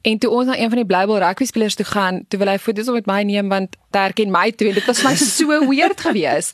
En 0.01 0.19
toe 0.19 0.31
ons 0.31 0.47
na 0.47 0.59
een 0.59 0.69
van 0.69 0.79
die 0.79 0.87
Bluebelle 0.87 1.19
rugby 1.19 1.45
spelers 1.45 1.75
toe 1.75 1.87
gaan, 1.87 2.25
toe 2.29 2.39
wil 2.39 2.49
hy 2.49 2.59
foto's 2.59 2.87
met 2.87 3.07
my 3.07 3.23
neem 3.23 3.49
want 3.49 3.77
hy 3.91 3.99
herken 3.99 4.31
my 4.31 4.51
toe 4.51 4.69
en 4.69 4.75
dit 4.75 4.87
was 4.87 5.03
my 5.03 5.15
so 5.39 5.69
weird 5.69 6.01
gewees. 6.01 6.51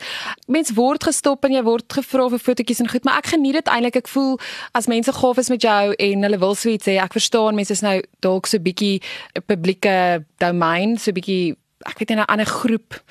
Mense 0.46 0.74
word 0.74 1.04
gestop 1.04 1.44
en 1.44 1.52
jy 1.52 1.62
word 1.62 1.92
gevra 1.92 2.28
vir 2.28 2.38
fotootjies 2.38 2.80
en 2.80 2.88
goed, 2.88 3.04
maar 3.04 3.18
ek 3.18 3.26
geniet 3.26 3.52
dit 3.52 3.66
eintlik. 3.66 3.96
Ek 3.96 4.08
voel 4.08 4.38
as 4.72 4.86
mense 4.86 5.12
gaaf 5.12 5.38
is 5.38 5.48
met 5.48 5.62
jou 5.62 5.92
en 5.92 6.22
hulle 6.22 6.38
wil 6.38 6.54
so 6.54 6.68
iets 6.68 6.88
sê, 6.88 6.96
ek 7.02 7.12
verstaan 7.12 7.54
mense 7.54 7.72
is 7.72 7.82
nou 7.82 8.00
dalk 8.20 8.46
so 8.46 8.58
bietjie 8.58 9.02
publieke 9.46 10.24
domein, 10.38 10.96
so 10.98 11.12
bietjie 11.12 11.56
ek 11.84 11.98
weet 11.98 12.10
in 12.10 12.18
'n 12.18 12.30
ander 12.30 12.46
groep 12.46 13.02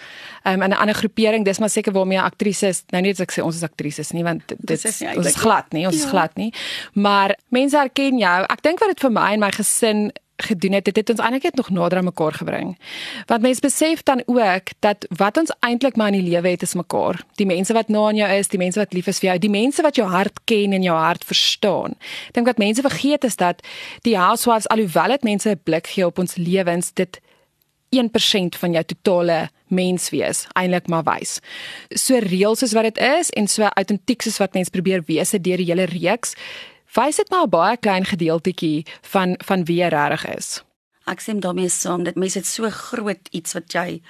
um, 0.46 0.62
in 0.62 0.70
'n 0.70 0.82
ander 0.82 0.96
groepering 0.96 1.46
dis 1.46 1.60
maar 1.60 1.70
seker 1.70 1.94
waarmee 1.94 2.22
aktrises 2.22 2.84
nou 2.90 3.02
nie 3.02 3.12
as 3.12 3.20
ek 3.20 3.32
sê 3.32 3.44
ons 3.44 3.56
is 3.56 3.64
aktrises 3.64 4.12
nie 4.12 4.24
want 4.24 4.42
dit, 4.48 4.86
is, 4.86 5.02
ons 5.16 5.28
is 5.28 5.36
glad 5.36 5.72
nie 5.74 5.86
ons 5.86 5.96
ja. 5.96 6.04
is 6.04 6.10
glad 6.10 6.36
nie. 6.36 6.54
Maar 6.94 7.36
mense 7.50 7.78
herken 7.78 8.18
jou. 8.18 8.44
Ek 8.50 8.62
dink 8.62 8.80
wat 8.80 8.90
dit 8.90 9.00
vir 9.00 9.12
my 9.12 9.34
en 9.34 9.40
my 9.40 9.52
gesin 9.52 10.12
gedoen 10.44 10.74
het 10.74 10.86
dit 10.86 10.96
het 10.96 11.10
ons 11.10 11.20
eintlik 11.20 11.44
net 11.44 11.56
nog 11.56 11.70
nader 11.70 11.98
aan 11.98 12.04
mekaar 12.04 12.34
gebring. 12.34 12.78
Want 13.26 13.42
mense 13.42 13.62
besef 13.62 14.04
dan 14.04 14.24
ook 14.26 14.72
dat 14.80 15.06
wat 15.10 15.38
ons 15.38 15.54
eintlik 15.60 15.96
maar 15.96 16.08
in 16.08 16.24
die 16.24 16.30
lewe 16.32 16.50
het 16.50 16.62
is 16.62 16.74
mekaar. 16.74 17.22
Die 17.36 17.46
mense 17.46 17.74
wat 17.74 17.88
na 17.88 18.08
aan 18.08 18.16
jou 18.16 18.32
is 18.32 18.48
die 18.48 18.58
mense 18.58 18.80
wat 18.80 18.94
lief 18.94 19.08
is 19.08 19.20
vir 19.20 19.30
jou 19.30 19.38
die 19.40 19.50
mense 19.50 19.82
wat 19.82 19.96
jou 19.96 20.08
hart 20.10 20.44
ken 20.44 20.74
en 20.74 20.84
jou 20.84 20.98
hart 20.98 21.24
verstaan. 21.24 21.96
Ek 22.28 22.40
dink 22.40 22.50
wat 22.50 22.58
mense 22.58 22.82
vergeet 22.82 23.24
is 23.24 23.36
dat 23.36 23.62
die 24.02 24.18
housewives 24.18 24.68
alhoewel 24.68 25.08
dit 25.08 25.24
mense 25.24 25.50
'n 25.50 25.62
blik 25.64 25.88
gee 25.88 26.06
op 26.06 26.20
ons 26.20 26.36
lewens 26.36 26.94
dit 26.94 27.22
1% 27.94 28.60
van 28.60 28.74
jou 28.78 28.84
totale 28.84 29.50
menswees 29.74 30.46
eintlik 30.58 30.90
maar 30.92 31.06
wys. 31.08 31.40
So 31.90 32.20
reëls 32.20 32.64
soos 32.64 32.76
wat 32.78 32.90
dit 32.90 32.98
is 32.98 33.32
en 33.38 33.48
so 33.48 33.70
autentiek 33.70 34.22
soos 34.22 34.40
wat 34.42 34.54
mense 34.58 34.74
probeer 34.74 35.06
wees 35.08 35.34
deur 35.34 35.62
die 35.62 35.70
hele 35.72 35.88
reeks, 35.90 36.36
wys 36.98 37.22
dit 37.22 37.30
maar 37.30 37.46
'n 37.46 37.50
baie 37.50 37.78
klein 37.78 38.06
gedeeltjie 38.06 38.86
van 39.02 39.36
van 39.46 39.66
wie 39.66 39.82
jy 39.82 39.90
regtig 39.90 40.26
is. 40.38 40.64
Ek 41.06 41.20
sê 41.22 41.36
daarmee 41.40 41.70
saam 41.70 42.04
dat 42.04 42.16
mense 42.16 42.40
dit 42.40 42.48
so 42.48 42.70
groot 42.70 43.28
iets 43.32 43.54
wat 43.54 43.74
jy 43.74 44.02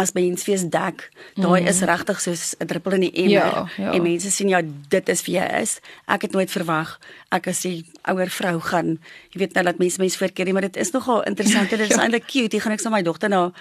as 0.00 0.14
mens 0.16 0.44
fees 0.46 0.64
dek. 0.72 1.04
Daai 1.36 1.60
mm. 1.60 1.68
is 1.68 1.80
regtig 1.88 2.20
soos 2.24 2.44
'n 2.58 2.66
druppel 2.70 2.96
in 2.98 3.04
die 3.08 3.12
emmer 3.24 3.52
ja, 3.52 3.66
ja. 3.76 3.92
en 3.92 4.02
mense 4.02 4.30
sien 4.32 4.48
ja, 4.48 4.62
dit 4.64 5.08
is 5.08 5.24
wie 5.26 5.36
jy 5.36 5.46
is. 5.60 5.78
Ek 6.08 6.24
het 6.26 6.32
nooit 6.32 6.50
verwag 6.50 6.96
ek 7.30 7.50
as 7.52 7.64
'n 7.66 7.84
ouer 8.10 8.30
vrou 8.30 8.60
gaan, 8.60 8.98
jy 9.30 9.38
weet 9.44 9.54
nou 9.54 9.64
dat 9.64 9.78
mense 9.78 10.00
mense 10.00 10.18
voorkeer 10.18 10.44
nie, 10.44 10.52
maar 10.52 10.68
dit 10.68 10.76
is 10.76 10.90
nogal 10.90 11.22
interessant 11.22 11.72
en 11.72 11.78
dit 11.78 11.90
is 11.90 11.96
ja. 11.98 12.02
eintlik 12.02 12.26
cute. 12.26 12.56
Ek 12.56 12.62
gaan 12.62 12.72
ek 12.72 12.80
saam 12.80 12.92
my 12.92 13.02
dogter 13.02 13.28
na 13.28 13.52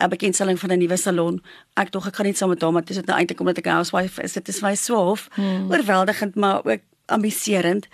'n 0.00 0.08
bekendstelling 0.08 0.58
van 0.58 0.72
'n 0.72 0.78
nuwe 0.78 0.96
salon. 0.96 1.42
Ek 1.76 1.92
dog 1.92 2.06
ek 2.06 2.16
gaan 2.16 2.26
net 2.26 2.36
saam 2.38 2.48
met 2.48 2.62
haar, 2.62 2.72
maar 2.72 2.84
dit 2.84 2.96
is 2.96 3.04
nou 3.04 3.18
eintlik 3.18 3.40
omdat 3.40 3.58
ek 3.58 3.66
'n 3.66 3.78
housewife 3.82 4.22
is. 4.22 4.32
Dit 4.32 4.48
is 4.48 4.62
my 4.62 4.74
swaalf, 4.74 5.28
mm. 5.36 5.70
oorweldigend 5.70 6.34
maar 6.34 6.64
ook 6.64 6.80
ambiserend. 7.06 7.86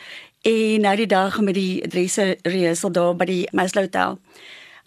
En 0.42 0.80
nou 0.80 0.97
die 0.97 1.07
dag 1.07 1.40
met 1.40 1.54
die 1.54 1.85
adresse 1.85 2.38
rehearsal 2.42 2.92
daar 2.92 3.16
by 3.16 3.25
die 3.25 3.49
Maslow 3.52 3.83
Hotel 3.83 4.18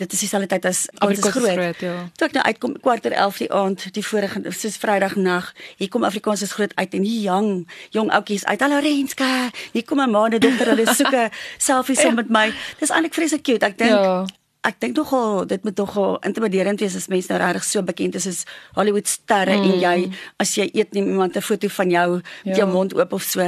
dit 0.02 0.14
is 0.14 0.24
dieselfde 0.26 0.50
tyd 0.50 0.66
as 0.66 0.88
is 1.10 1.22
groot. 1.22 1.54
groot 1.54 1.84
ja. 1.84 1.96
Toe 2.18 2.28
ek 2.28 2.36
nou 2.38 2.44
uitkom 2.48 2.74
kwartier 2.82 3.14
11 3.14 3.40
die 3.44 3.50
aand, 3.54 3.86
die 3.96 4.04
vorige 4.06 4.42
soos 4.58 4.78
Vrydag 4.82 5.16
nag, 5.20 5.52
hier 5.78 5.92
kom 5.94 6.06
Afrikaans 6.08 6.42
is 6.46 6.56
groot 6.58 6.74
uit 6.76 6.98
en 6.98 7.06
hier 7.06 7.22
jong 7.30 7.50
jong 7.94 8.12
oudjies 8.18 8.46
uit 8.50 8.66
Hallo 8.66 8.82
Renske. 8.82 9.32
Hier 9.76 9.86
kom 9.86 10.02
'n 10.02 10.10
maande 10.10 10.42
dogter 10.42 10.74
hulle 10.74 10.88
soek 10.90 11.14
'n 11.14 11.30
selfie 11.68 11.96
saam 11.96 12.16
met 12.16 12.30
my. 12.30 12.50
Dis 12.80 12.90
eintlik 12.90 13.14
vreeslik 13.14 13.44
cute. 13.44 13.66
Ek 13.66 13.78
dink 13.78 13.92
ja. 13.92 14.26
Ek 14.62 14.78
dink 14.78 14.94
tog 14.94 15.10
al 15.18 15.48
dit 15.50 15.64
moet 15.66 15.76
tog 15.76 15.96
al 15.98 16.20
intimiderend 16.22 16.80
wees 16.80 16.96
as 16.96 17.08
mense 17.10 17.32
nou 17.34 17.40
regtig 17.42 17.64
so 17.66 17.82
bekend 17.82 18.16
is 18.16 18.28
as 18.28 18.44
Hollywood 18.78 19.08
sterre 19.10 19.58
mm. 19.58 19.64
en 19.64 19.80
jy 19.82 20.12
as 20.38 20.54
jy 20.54 20.70
eet 20.74 20.94
neem 20.94 21.08
iemand 21.10 21.36
'n 21.36 21.42
foto 21.42 21.68
van 21.68 21.90
jou 21.90 22.10
met 22.46 22.56
ja. 22.56 22.62
jou 22.62 22.68
mond 22.70 22.94
oop 22.94 23.14
of 23.14 23.24
so 23.24 23.42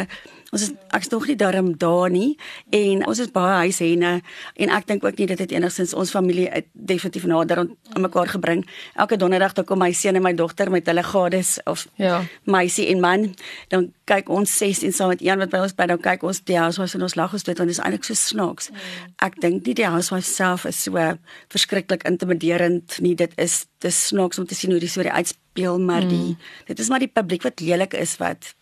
Ons 0.53 0.67
is 0.67 0.73
ek's 0.93 1.09
nog 1.09 1.25
nie 1.27 1.35
daarom 1.39 1.71
daar 1.81 2.11
nie 2.13 2.35
en 2.69 3.01
ons 3.09 3.19
is 3.19 3.31
baie 3.33 3.63
huishenne 3.65 4.11
en 4.53 4.73
ek 4.77 4.85
dink 4.89 5.05
ook 5.05 5.17
nie 5.17 5.27
dit 5.31 5.39
het 5.41 5.51
enigstens 5.55 5.95
ons 5.97 6.13
familie 6.13 6.45
uit 6.51 6.67
definitief 6.73 7.25
nader 7.29 7.63
aan 7.63 8.03
mekaar 8.05 8.29
gebring. 8.29 8.61
Elke 8.93 9.17
donderdag 9.17 9.55
dan 9.57 9.65
kom 9.65 9.81
my 9.81 9.89
seun 9.97 10.19
en 10.19 10.25
my 10.25 10.33
dogter 10.37 10.69
met 10.69 10.85
hulle 10.89 11.03
gades 11.03 11.57
of 11.69 11.87
ja, 11.97 12.21
meisie 12.45 12.85
en 12.93 13.01
man, 13.01 13.31
dan 13.73 13.89
kyk 14.09 14.29
ons 14.29 14.53
ses 14.59 14.83
en 14.85 14.93
saam 14.93 15.13
met 15.13 15.23
een 15.25 15.41
wat 15.41 15.51
by 15.53 15.63
ons 15.63 15.73
bly, 15.73 15.89
dan 15.89 16.01
kyk 16.03 16.23
ons 16.27 16.43
die 16.45 16.59
housewives 16.59 16.95
en 16.97 17.07
ons 17.07 17.17
lag 17.17 17.33
ons 17.33 17.49
dit 17.49 17.57
want 17.57 17.71
dit 17.71 17.77
is 17.77 17.81
eintlik 17.83 18.07
so 18.07 18.19
snaaks. 18.19 18.69
Mm. 18.69 19.11
Ek 19.25 19.41
dink 19.41 19.67
nie 19.67 19.77
die 19.81 19.89
housewives 19.89 20.31
self 20.35 20.67
is 20.69 20.85
so 20.85 21.09
verskriklik 21.53 22.05
intimiderend 22.09 22.99
nie. 23.01 23.15
Dit 23.17 23.33
is 23.41 23.63
dis 23.83 24.05
snaaks 24.11 24.41
om 24.41 24.47
te 24.47 24.57
sien 24.57 24.73
hoe 24.75 24.81
die 24.83 24.91
storie 24.91 25.13
uitspeel, 25.13 25.79
maar 25.81 26.05
mm. 26.05 26.13
die 26.13 26.37
dit 26.69 26.79
is 26.79 26.93
maar 26.93 27.01
die 27.01 27.11
publiek 27.11 27.45
wat 27.47 27.63
lelik 27.63 27.97
is 27.97 28.19
wat 28.21 28.53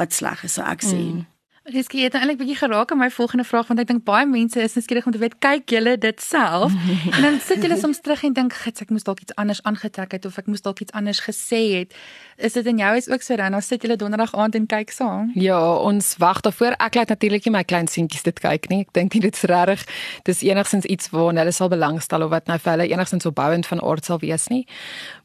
wat 0.00 0.16
sleg 0.16 0.44
is, 0.46 0.56
so 0.56 0.64
ek 0.64 0.84
sê. 0.84 0.96
Mm. 0.96 1.26
Dis 1.68 1.90
gee 1.92 2.00
dit 2.00 2.14
eintlik 2.16 2.38
bietjie 2.40 2.56
geraak 2.56 2.90
aan 2.90 2.98
my 2.98 3.10
volgende 3.12 3.44
vraag 3.44 3.66
want 3.68 3.80
ek 3.82 3.88
dink 3.90 4.04
baie 4.08 4.24
mense 4.24 4.56
is 4.64 4.74
nuuskierig 4.78 5.04
om 5.04 5.12
te 5.12 5.18
weet 5.20 5.34
kyk 5.44 5.68
julle 5.68 5.92
dit 6.00 6.22
self? 6.24 6.72
En 7.14 7.20
dan 7.20 7.36
sit 7.44 7.60
julle 7.60 7.76
soms 7.76 8.00
terug 8.00 8.22
en 8.24 8.32
dink 8.32 8.54
gits 8.62 8.80
ek 8.80 8.88
moes 8.88 9.04
dalk 9.04 9.20
iets 9.20 9.34
anders 9.36 9.60
aangetrek 9.68 10.16
het 10.16 10.24
of 10.24 10.38
ek 10.40 10.48
moes 10.48 10.64
dalk 10.64 10.80
iets 10.80 10.94
anders 10.96 11.20
gesê 11.20 11.60
het. 11.74 11.92
Is 12.40 12.56
dit 12.56 12.70
in 12.72 12.80
jou 12.80 12.94
is 12.96 13.10
ook 13.12 13.20
so 13.20 13.36
dan 13.36 13.52
dan 13.52 13.62
sit 13.62 13.84
julle 13.84 13.98
donderdag 14.00 14.32
aand 14.32 14.56
en 14.56 14.64
kyk 14.72 14.94
saam? 14.96 15.28
Ja 15.36 15.58
ons 15.76 16.14
wag 16.22 16.40
daarvoor. 16.46 16.78
Ek 16.80 16.96
laat 16.96 17.12
natuurlik 17.12 17.44
nie 17.44 17.52
my 17.58 17.62
klein 17.68 17.92
seentjies 17.92 18.24
dit 18.24 18.40
kyk 18.40 18.70
nie. 18.72 18.80
Ek 18.88 18.96
dink 18.96 19.18
nie 19.18 19.22
dit 19.26 19.36
is 19.36 19.44
regtig 19.52 19.84
dis 20.24 20.40
enigstens 20.48 20.88
iets 20.88 21.12
waarna 21.12 21.44
hulle 21.44 21.52
sal 21.52 21.68
belangstel 21.68 22.24
of 22.24 22.32
wat 22.32 22.48
nou 22.48 22.56
vir 22.56 22.72
hulle 22.72 22.88
enigstens 22.88 23.28
opbouend 23.28 23.68
van 23.68 23.84
aard 23.84 24.08
sal 24.08 24.22
wees 24.24 24.48
nie. 24.48 24.64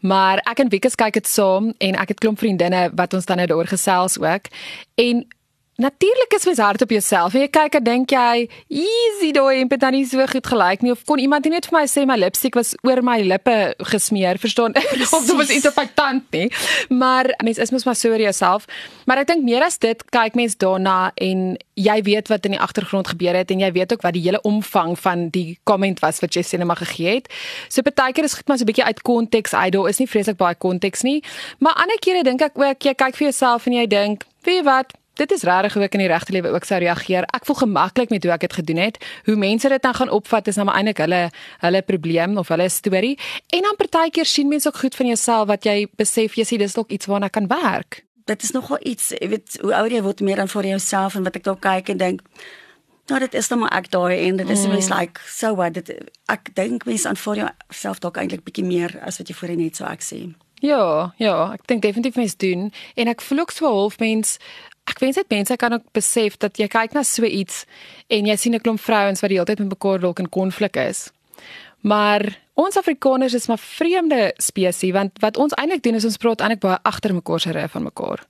Maar 0.03 0.43
ek 0.43 0.65
en 0.65 0.75
Wieke 0.75 0.91
kyk 0.91 1.15
dit 1.21 1.31
saam 1.31 1.71
en 1.79 1.95
ek 1.95 2.11
het 2.11 2.19
klomp 2.19 2.43
vriendinne 2.43 2.89
wat 2.91 3.15
ons 3.15 3.25
dan 3.25 3.39
nou 3.39 3.47
daaroor 3.47 3.71
gesels 3.71 4.19
ook. 4.19 4.51
En 4.99 5.23
Natuurlik 5.75 6.33
is 6.33 6.45
mens 6.45 6.57
hard 6.57 6.81
op 6.81 6.89
jouself. 6.89 7.33
Jy 7.35 7.49
kyk 7.51 7.73
en 7.75 7.83
dink 7.83 8.13
jy, 8.15 8.45
easy 8.71 9.33
daai 9.35 9.59
en 9.59 9.67
dit 9.67 9.81
dan 9.81 9.91
nie 9.91 10.05
so 10.07 10.23
goed 10.31 10.47
gelyk 10.47 10.85
nie 10.85 10.93
of 10.93 11.01
kon 11.03 11.19
iemand 11.19 11.49
net 11.51 11.67
vir 11.67 11.75
my 11.75 11.81
sê 11.91 12.05
my 12.07 12.15
lipstik 12.15 12.55
was 12.55 12.71
oor 12.87 13.01
my 13.03 13.17
lippe 13.27 13.75
gesmeer, 13.91 14.39
verstaan? 14.39 14.71
of 15.17 15.27
dit 15.27 15.35
was 15.35 15.51
iets 15.51 15.67
op 15.67 15.75
my 15.75 15.85
tand 15.99 16.31
nie. 16.31 16.47
Maar 16.95 17.33
mens 17.43 17.59
is 17.59 17.75
mos 17.75 17.83
maar 17.83 17.99
so 17.99 18.13
oor 18.13 18.23
jouself. 18.23 18.69
Maar 19.03 19.25
ek 19.25 19.33
dink 19.33 19.43
meer 19.43 19.67
as 19.67 19.75
dit, 19.83 20.07
kyk 20.15 20.39
mens 20.39 20.55
daarna 20.63 21.11
en 21.19 21.45
jy 21.75 21.99
weet 22.07 22.31
wat 22.31 22.47
in 22.47 22.55
die 22.55 22.63
agtergrond 22.63 23.11
gebeur 23.11 23.35
het 23.35 23.51
en 23.51 23.67
jy 23.67 23.75
weet 23.75 23.91
ook 23.91 24.07
wat 24.07 24.15
die 24.15 24.23
hele 24.23 24.39
omvang 24.47 24.95
van 25.03 25.27
die 25.35 25.57
comment 25.67 25.99
was 25.99 26.23
wat 26.23 26.39
jy 26.39 26.47
sinema 26.47 26.79
gegee 26.79 27.19
het. 27.19 27.31
So 27.67 27.83
partykeer 27.83 28.31
is 28.31 28.39
goed 28.39 28.47
maar 28.47 28.63
so 28.63 28.63
'n 28.63 28.71
bietjie 28.71 28.87
uit 28.87 29.03
konteks 29.03 29.51
uit. 29.51 29.75
Daar 29.75 29.89
is 29.91 29.99
nie 29.99 30.07
vreeslik 30.07 30.39
baie 30.39 30.55
konteks 30.55 31.03
nie. 31.03 31.19
Maar 31.59 31.75
ander 31.83 31.99
kere 31.99 32.23
dink 32.23 32.39
ek 32.41 32.55
ook 32.55 32.79
jy 32.79 32.93
kyk 32.95 33.15
vir 33.19 33.27
jouself 33.27 33.67
en 33.67 33.73
jy 33.73 33.87
dink, 33.87 34.23
"Wie 34.47 34.63
wat? 34.63 34.95
Dit 35.15 35.31
is 35.31 35.43
regtig 35.47 35.73
hoe 35.73 35.83
ek 35.87 35.95
in 35.97 36.03
die 36.03 36.09
regte 36.11 36.35
lewe 36.35 36.53
ook 36.53 36.67
sou 36.67 36.79
reageer. 36.81 37.27
Ek 37.35 37.45
voel 37.47 37.59
gemaklik 37.61 38.11
met 38.13 38.23
hoe 38.23 38.33
ek 38.35 38.47
dit 38.47 38.57
gedoen 38.59 38.81
het. 38.83 38.99
Hoe 39.25 39.35
mense 39.39 39.69
dit 39.69 39.81
dan 39.81 39.95
gaan 39.97 40.11
opvat 40.13 40.47
is 40.51 40.59
nou 40.59 40.67
maar 40.69 40.79
eintlik 40.79 41.01
hulle 41.03 41.21
hulle 41.63 41.81
probleem 41.85 42.37
of 42.41 42.51
hulle 42.53 42.69
storie. 42.69 43.15
En 43.55 43.67
dan 43.67 43.79
partykeer 43.79 44.25
sien 44.25 44.51
mense 44.51 44.67
ook 44.67 44.83
goed 44.83 44.95
van 44.95 45.11
jouself 45.13 45.47
wat 45.47 45.65
jy 45.65 45.87
besef 45.95 46.35
jy 46.35 46.43
sien 46.43 46.61
dis 46.63 46.75
dalk 46.75 46.91
iets 46.91 47.09
waarna 47.11 47.29
kan 47.29 47.47
werk. 47.47 48.03
Dit 48.25 48.43
is 48.43 48.51
nogal 48.51 48.79
iets, 48.81 49.11
jy 49.13 49.29
weet, 49.29 49.57
hoe 49.61 49.73
ouer 49.73 49.91
jy 49.93 50.01
word 50.01 50.21
meer 50.25 50.41
dan 50.41 50.49
vir 50.49 50.71
jouself 50.73 51.15
en 51.15 51.27
wat 51.27 51.35
ek 51.37 51.43
dalk 51.45 51.61
kyk 51.61 51.93
en 51.93 52.01
dink 52.01 52.23
Nou 53.05 53.19
dit 53.19 53.33
is 53.33 53.47
dan 53.47 53.59
maar 53.61 53.73
ek 53.77 53.91
daai 53.93 54.17
en 54.27 54.39
dit 54.41 54.49
is 54.49 54.63
mm. 54.65 54.71
mens 54.73 54.87
like 54.89 55.21
so 55.29 55.53
what 55.53 55.75
dit 55.77 55.91
ek 56.31 56.49
dink 56.57 56.87
mens 56.89 57.05
aan 57.05 57.19
vir 57.21 57.41
jouself 57.43 58.01
dalk 58.01 58.17
eintlik 58.17 58.41
bietjie 58.47 58.65
meer 58.65 58.95
as 59.05 59.19
wat 59.21 59.29
jy 59.29 59.35
voorheen 59.37 59.61
net 59.61 59.77
so 59.77 59.85
ek 59.85 60.01
sê. 60.01 60.23
Ja, 60.65 61.13
ja, 61.21 61.35
ek 61.53 61.67
dink 61.69 61.83
definitief 61.85 62.17
mens 62.17 62.33
doen 62.41 62.71
en 62.95 63.11
ek 63.11 63.21
voel 63.21 63.43
ook 63.43 63.53
so 63.53 63.69
half 63.69 63.99
mens 64.01 64.39
ek 64.85 65.01
wens 65.01 65.15
dit 65.15 65.29
mense 65.29 65.57
kan 65.57 65.73
ook 65.73 65.85
besef 65.97 66.37
dat 66.37 66.57
jy 66.57 66.67
kyk 66.71 66.93
na 66.93 67.03
so 67.03 67.25
iets 67.25 67.65
en 68.07 68.25
jy 68.25 68.35
sien 68.35 68.55
'n 68.55 68.61
klomp 68.61 68.79
vrouens 68.79 69.21
wat 69.21 69.29
die 69.29 69.37
hele 69.37 69.45
tyd 69.45 69.59
met 69.59 69.73
mekaar 69.73 69.99
dalk 69.99 70.19
in 70.19 70.29
konflik 70.29 70.77
is. 70.77 71.11
Maar 71.81 72.41
ons 72.53 72.77
Afrikaners 72.77 73.33
is 73.33 73.47
maar 73.47 73.59
vreemde 73.59 74.33
spesies 74.37 74.93
want 74.93 75.11
wat 75.19 75.37
ons 75.37 75.53
eintlik 75.53 75.83
doen 75.83 75.95
is 75.95 76.05
ons 76.05 76.17
praat 76.17 76.41
eintlik 76.41 76.63
baie 76.63 76.79
agter 76.83 77.13
mekaar 77.13 77.39
se 77.39 77.51
reg 77.51 77.71
van 77.71 77.83
mekaar. 77.83 78.23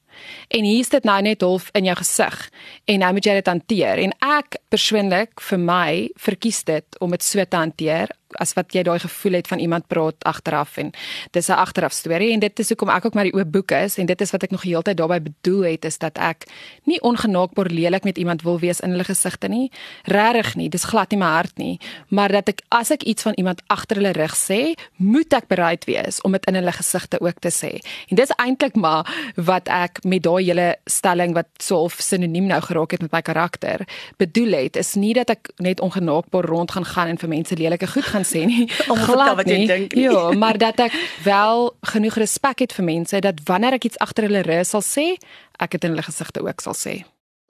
En 0.47 0.63
hier 0.63 0.79
is 0.79 0.89
dit 0.89 1.03
nou 1.03 1.21
net 1.21 1.41
half 1.41 1.69
in 1.73 1.87
jou 1.89 1.95
gesig 1.95 2.49
en 2.85 2.99
nou 2.99 3.13
moet 3.13 3.25
jy 3.25 3.33
dit 3.33 3.47
hanteer 3.47 3.97
en 3.97 4.13
ek 4.39 4.57
persoonlik 4.69 5.41
vir 5.49 5.59
my 5.59 6.09
verkies 6.27 6.63
dit 6.63 6.99
om 6.99 7.11
dit 7.11 7.23
so 7.23 7.45
te 7.45 7.57
hanteer 7.57 8.11
as 8.41 8.53
wat 8.53 8.73
jy 8.73 8.83
daai 8.83 8.99
gevoel 8.99 9.33
het 9.39 9.47
van 9.47 9.59
iemand 9.59 9.87
praat 9.87 10.15
agteraf 10.23 10.77
en 10.77 10.91
dis 11.31 11.49
'n 11.49 11.51
agteraf 11.51 11.93
storie 11.93 12.31
en 12.33 12.39
dit 12.39 12.59
is 12.59 12.69
hoekom 12.69 12.89
ek 12.89 13.05
ook 13.05 13.13
maar 13.13 13.23
die 13.23 13.33
oop 13.33 13.51
boek 13.51 13.71
is 13.71 13.97
en 13.97 14.05
dit 14.05 14.21
is 14.21 14.31
wat 14.31 14.43
ek 14.43 14.51
nog 14.51 14.61
die 14.61 14.71
hele 14.71 14.83
tyd 14.83 14.97
daarbey 14.97 15.21
bedoel 15.21 15.63
het 15.63 15.85
is 15.85 15.97
dat 15.97 16.17
ek 16.17 16.45
nie 16.83 17.01
ongenaakbaar 17.01 17.69
lelik 17.69 18.03
met 18.03 18.17
iemand 18.17 18.41
wil 18.41 18.59
wees 18.59 18.79
in 18.79 18.89
hulle 18.89 19.03
gesigte 19.03 19.47
nie. 19.47 19.71
Regtig 20.03 20.55
nie 20.55 20.69
dis 20.69 20.83
glad 20.83 21.11
nie 21.11 21.19
my 21.19 21.25
hart 21.25 21.57
nie. 21.57 21.79
Maar 22.09 22.31
dat 22.31 22.49
ek 22.49 22.61
as 22.69 22.91
ek 22.91 23.03
iets 23.03 23.23
van 23.23 23.33
iemand 23.35 23.61
agter 23.67 23.95
hulle 23.95 24.11
rug 24.11 24.35
sê 24.35 24.75
moet 24.95 25.33
ek 25.33 25.47
bereid 25.47 25.85
wees 25.85 26.21
om 26.21 26.31
dit 26.31 26.45
in 26.45 26.55
hulle 26.55 26.71
gesigte 26.71 27.19
ook 27.21 27.39
te 27.39 27.49
sê. 27.49 27.79
En 28.09 28.15
dis 28.15 28.31
eintlik 28.37 28.75
maar 28.75 29.05
wat 29.35 29.67
ek 29.67 30.03
met 30.03 30.23
daai 30.23 30.45
hele 30.45 30.75
stelling 30.85 31.33
wat 31.35 31.47
so 31.61 31.75
half 31.85 31.99
sinoniem 32.03 32.47
nou 32.49 32.61
geraak 32.61 32.95
het 32.95 33.03
met 33.05 33.13
my 33.13 33.21
karakter 33.25 33.85
bedoel 34.21 34.57
het 34.57 34.79
is 34.79 34.93
nie 34.99 35.13
dat 35.17 35.31
ek 35.33 35.51
net 35.63 35.81
ongenaakbaar 35.83 36.47
rond 36.49 36.71
gaan 36.75 36.85
gaan 36.85 37.11
en 37.13 37.19
vir 37.21 37.31
mense 37.31 37.57
lelike 37.57 37.87
goed 37.87 38.07
gaan 38.11 38.24
sê 38.25 38.45
nie. 38.49 38.65
Om 38.91 38.97
te 38.99 39.07
vertel 39.09 39.35
wat 39.39 39.49
jy 39.49 39.59
dink. 39.69 39.97
Ja, 39.99 40.31
maar 40.35 40.57
dat 40.61 40.79
ek 40.87 40.95
wel 41.25 41.69
genoeg 41.93 42.19
respek 42.25 42.65
het 42.65 42.75
vir 42.75 42.85
mense 42.85 43.21
dat 43.23 43.43
wanneer 43.47 43.77
ek 43.77 43.89
iets 43.91 44.01
agter 44.03 44.27
hulle 44.29 44.43
rug 44.47 44.65
sal 44.67 44.83
sê, 44.85 45.13
ek 45.61 45.77
dit 45.77 45.87
in 45.87 45.95
hulle 45.95 46.07
gesigte 46.09 46.43
ook 46.45 46.65
sal 46.65 46.77
sê. 46.77 46.95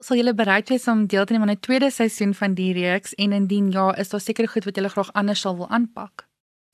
Sal 0.04 0.20
julle 0.20 0.36
bereid 0.36 0.68
wees 0.68 0.84
om 0.92 1.06
deel 1.08 1.24
te 1.24 1.32
neem 1.32 1.42
aan 1.42 1.56
'n 1.56 1.64
tweede 1.64 1.90
seisoen 1.90 2.34
van 2.34 2.54
die 2.54 2.72
reeks 2.76 3.14
en 3.16 3.32
indien 3.32 3.72
ja, 3.72 3.96
is 3.96 4.08
daar 4.08 4.20
seker 4.20 4.48
goed 4.48 4.64
wat 4.64 4.76
julle 4.76 4.92
graag 4.92 5.12
anders 5.12 5.40
sal 5.40 5.56
wil 5.56 5.68
aanpak? 5.68 6.26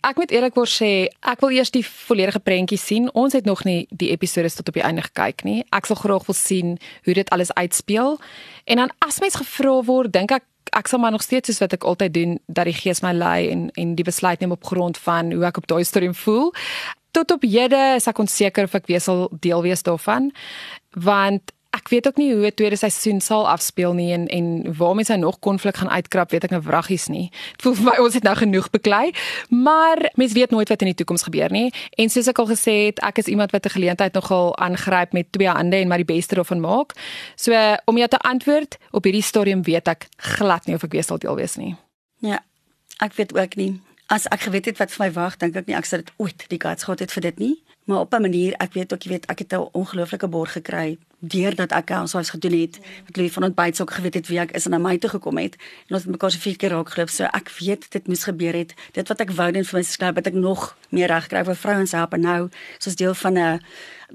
Ek 0.03 0.17
moet 0.19 0.33
eerlikwaar 0.35 0.67
sê, 0.67 1.07
ek 1.23 1.43
wil 1.45 1.53
eers 1.55 1.71
die 1.71 1.85
volledige 1.87 2.41
prentjie 2.43 2.79
sien. 2.79 3.05
Ons 3.15 3.37
het 3.39 3.45
nog 3.47 3.63
nie 3.63 3.87
die 3.95 4.11
episode 4.11 4.51
tot 4.51 4.73
op 4.73 4.75
die 4.75 4.83
einde 4.83 5.05
gekyk 5.07 5.45
nie. 5.47 5.61
Ek 5.71 5.87
sal 5.87 5.97
graag 6.01 6.27
wil 6.27 6.35
sien 6.35 6.73
hoe 7.07 7.15
dit 7.15 7.31
alles 7.31 7.53
uitspeel. 7.55 8.19
En 8.67 8.77
dan 8.83 8.91
as 8.99 9.21
mens 9.23 9.39
gevra 9.39 9.77
word, 9.87 10.11
dink 10.13 10.35
ek 10.35 10.43
ek 10.71 10.89
sal 10.89 10.99
maar 10.99 11.11
nog 11.11 11.23
steeds 11.23 11.51
soos 11.51 11.59
wat 11.59 11.73
ek 11.73 11.85
altyd 11.85 12.15
doen 12.15 12.39
dat 12.47 12.65
die 12.65 12.77
gees 12.77 13.03
my 13.03 13.13
lei 13.13 13.51
en 13.51 13.71
en 13.75 13.95
die 13.95 14.05
besluit 14.05 14.41
neem 14.41 14.55
op 14.55 14.65
grond 14.65 14.99
van 14.99 15.33
hoe 15.33 15.45
ek 15.45 15.57
op 15.57 15.67
daai 15.67 15.85
stadium 15.85 16.15
voel. 16.15 16.53
Tot 17.11 17.31
op 17.31 17.43
hede 17.43 17.81
is 17.97 18.07
ek 18.07 18.19
onseker 18.19 18.65
of 18.65 18.75
ek 18.75 18.87
weer 18.87 19.01
sal 19.01 19.29
deel 19.41 19.63
wees 19.63 19.83
daarvan 19.83 20.33
want 20.93 21.53
ek 21.73 21.89
weet 21.89 22.07
ook 22.07 22.17
nie 22.21 22.35
hoe 22.35 22.47
'n 22.47 22.55
tweede 22.55 22.77
seisoen 22.77 23.21
sal 23.21 23.49
afspeel 23.49 23.93
nie 23.93 24.13
en 24.13 24.27
en 24.27 24.77
waar 24.77 24.95
mense 24.95 25.17
nog 25.17 25.39
konflik 25.39 25.77
gaan 25.77 25.91
uitkrap, 25.91 26.31
weet 26.31 26.45
ek 26.45 26.51
nou 26.51 26.63
wraggies 26.63 27.07
nie. 27.09 27.31
Dit 27.53 27.63
voel 27.63 27.75
vir 27.75 27.85
my 27.85 27.97
ons 27.99 28.15
het 28.15 28.23
nou 28.23 28.37
genoeg 28.37 28.71
beklei, 28.71 29.15
maar 29.49 30.11
mense 30.15 30.35
weet 30.35 30.51
nooit 30.51 30.69
wat 30.69 30.81
in 30.81 30.87
die 30.87 30.95
toekoms 30.95 31.23
gebeur 31.23 31.51
nie. 31.51 31.73
En 31.97 32.09
soos 32.09 32.27
ek 32.27 32.39
al 32.39 32.47
gesê 32.47 32.87
het, 32.87 32.99
ek 33.01 33.19
is 33.19 33.27
iemand 33.27 33.51
wat 33.51 33.65
'n 33.65 33.71
geleentheid 33.71 34.13
nogal 34.13 34.57
aangryp 34.57 35.13
met 35.13 35.33
twee 35.33 35.49
hande 35.49 35.77
en 35.77 35.89
maar 35.89 36.05
die 36.05 36.15
beste 36.15 36.35
daarvan 36.35 36.61
maak. 36.61 36.93
So 37.37 37.77
om 37.85 37.97
jou 37.97 38.09
te 38.09 38.19
antwoord 38.19 38.79
op 38.91 39.05
hierdie 39.05 39.23
stadium 39.23 39.63
weet 39.63 39.89
ek 39.89 40.09
glad 40.17 40.67
nie 40.67 40.75
of 40.75 40.83
ek 40.83 40.93
weer 40.93 41.05
sal 41.05 41.19
deel 41.19 41.37
wees 41.37 41.57
nie. 41.57 41.77
Ja. 42.19 42.43
Ek 42.99 43.13
weet 43.13 43.35
ook 43.39 43.57
nie. 43.57 43.81
As 44.07 44.27
ek 44.29 44.41
geweet 44.41 44.65
het 44.65 44.79
wat 44.79 44.93
vir 44.93 45.07
my 45.07 45.13
wag, 45.13 45.37
dink 45.37 45.57
ek 45.57 45.67
nie 45.67 45.77
ek 45.77 45.85
sou 45.85 46.01
dit 46.01 46.13
ooit 46.17 46.45
die 46.49 46.61
guts 46.61 46.85
gehad 46.85 46.99
het 46.99 47.13
vir 47.13 47.23
dit 47.23 47.39
nie. 47.39 47.63
Maar 47.85 47.99
op 47.99 48.15
'n 48.15 48.21
manier, 48.21 48.53
ek 48.53 48.73
weet 48.73 48.93
ook 48.93 49.03
jy 49.03 49.11
weet, 49.11 49.27
ek 49.27 49.39
het 49.39 49.53
'n 49.53 49.69
ongelooflike 49.73 50.29
borg 50.29 50.53
gekry 50.53 50.99
deurdat 51.19 51.71
ek 51.73 51.91
ons 51.91 52.13
was 52.13 52.31
gedoen 52.31 52.61
het. 52.61 52.79
Wat 53.07 53.17
Louis 53.17 53.33
van 53.33 53.45
ontbyt 53.47 53.81
ook 53.81 53.91
geweet 53.91 54.15
het 54.15 54.27
wie 54.27 54.39
ek 54.39 54.51
is 54.51 54.65
en 54.67 54.71
na 54.71 54.79
my 54.79 54.99
toe 54.99 55.11
gekom 55.11 55.39
het 55.39 55.55
en 55.87 55.95
ons 55.95 56.03
het 56.03 56.11
mekaar 56.11 56.31
so 56.31 56.39
vier 56.39 56.57
keer 56.57 56.71
raak 56.71 56.89
geloop. 56.89 57.11
So 57.11 57.25
ek 57.25 57.51
weet 57.59 57.91
dit 57.91 58.07
moes 58.07 58.25
gebeur 58.25 58.55
het. 58.55 58.75
Dit 58.93 59.09
wat 59.09 59.21
ek 59.21 59.31
wou 59.31 59.53
doen 59.53 59.65
vir 59.65 59.79
my 59.79 59.83
skryf 59.83 60.15
wat 60.15 60.27
ek 60.27 60.35
nog 60.35 60.77
meer 60.91 61.07
reg 61.07 61.27
kry 61.27 61.45
vir 61.45 61.57
vrouens 61.57 61.93
help 61.93 62.13
en 62.13 62.21
nou 62.21 62.49
soos 62.79 62.97
deel 62.97 63.15
van 63.15 63.39
'n 63.39 63.61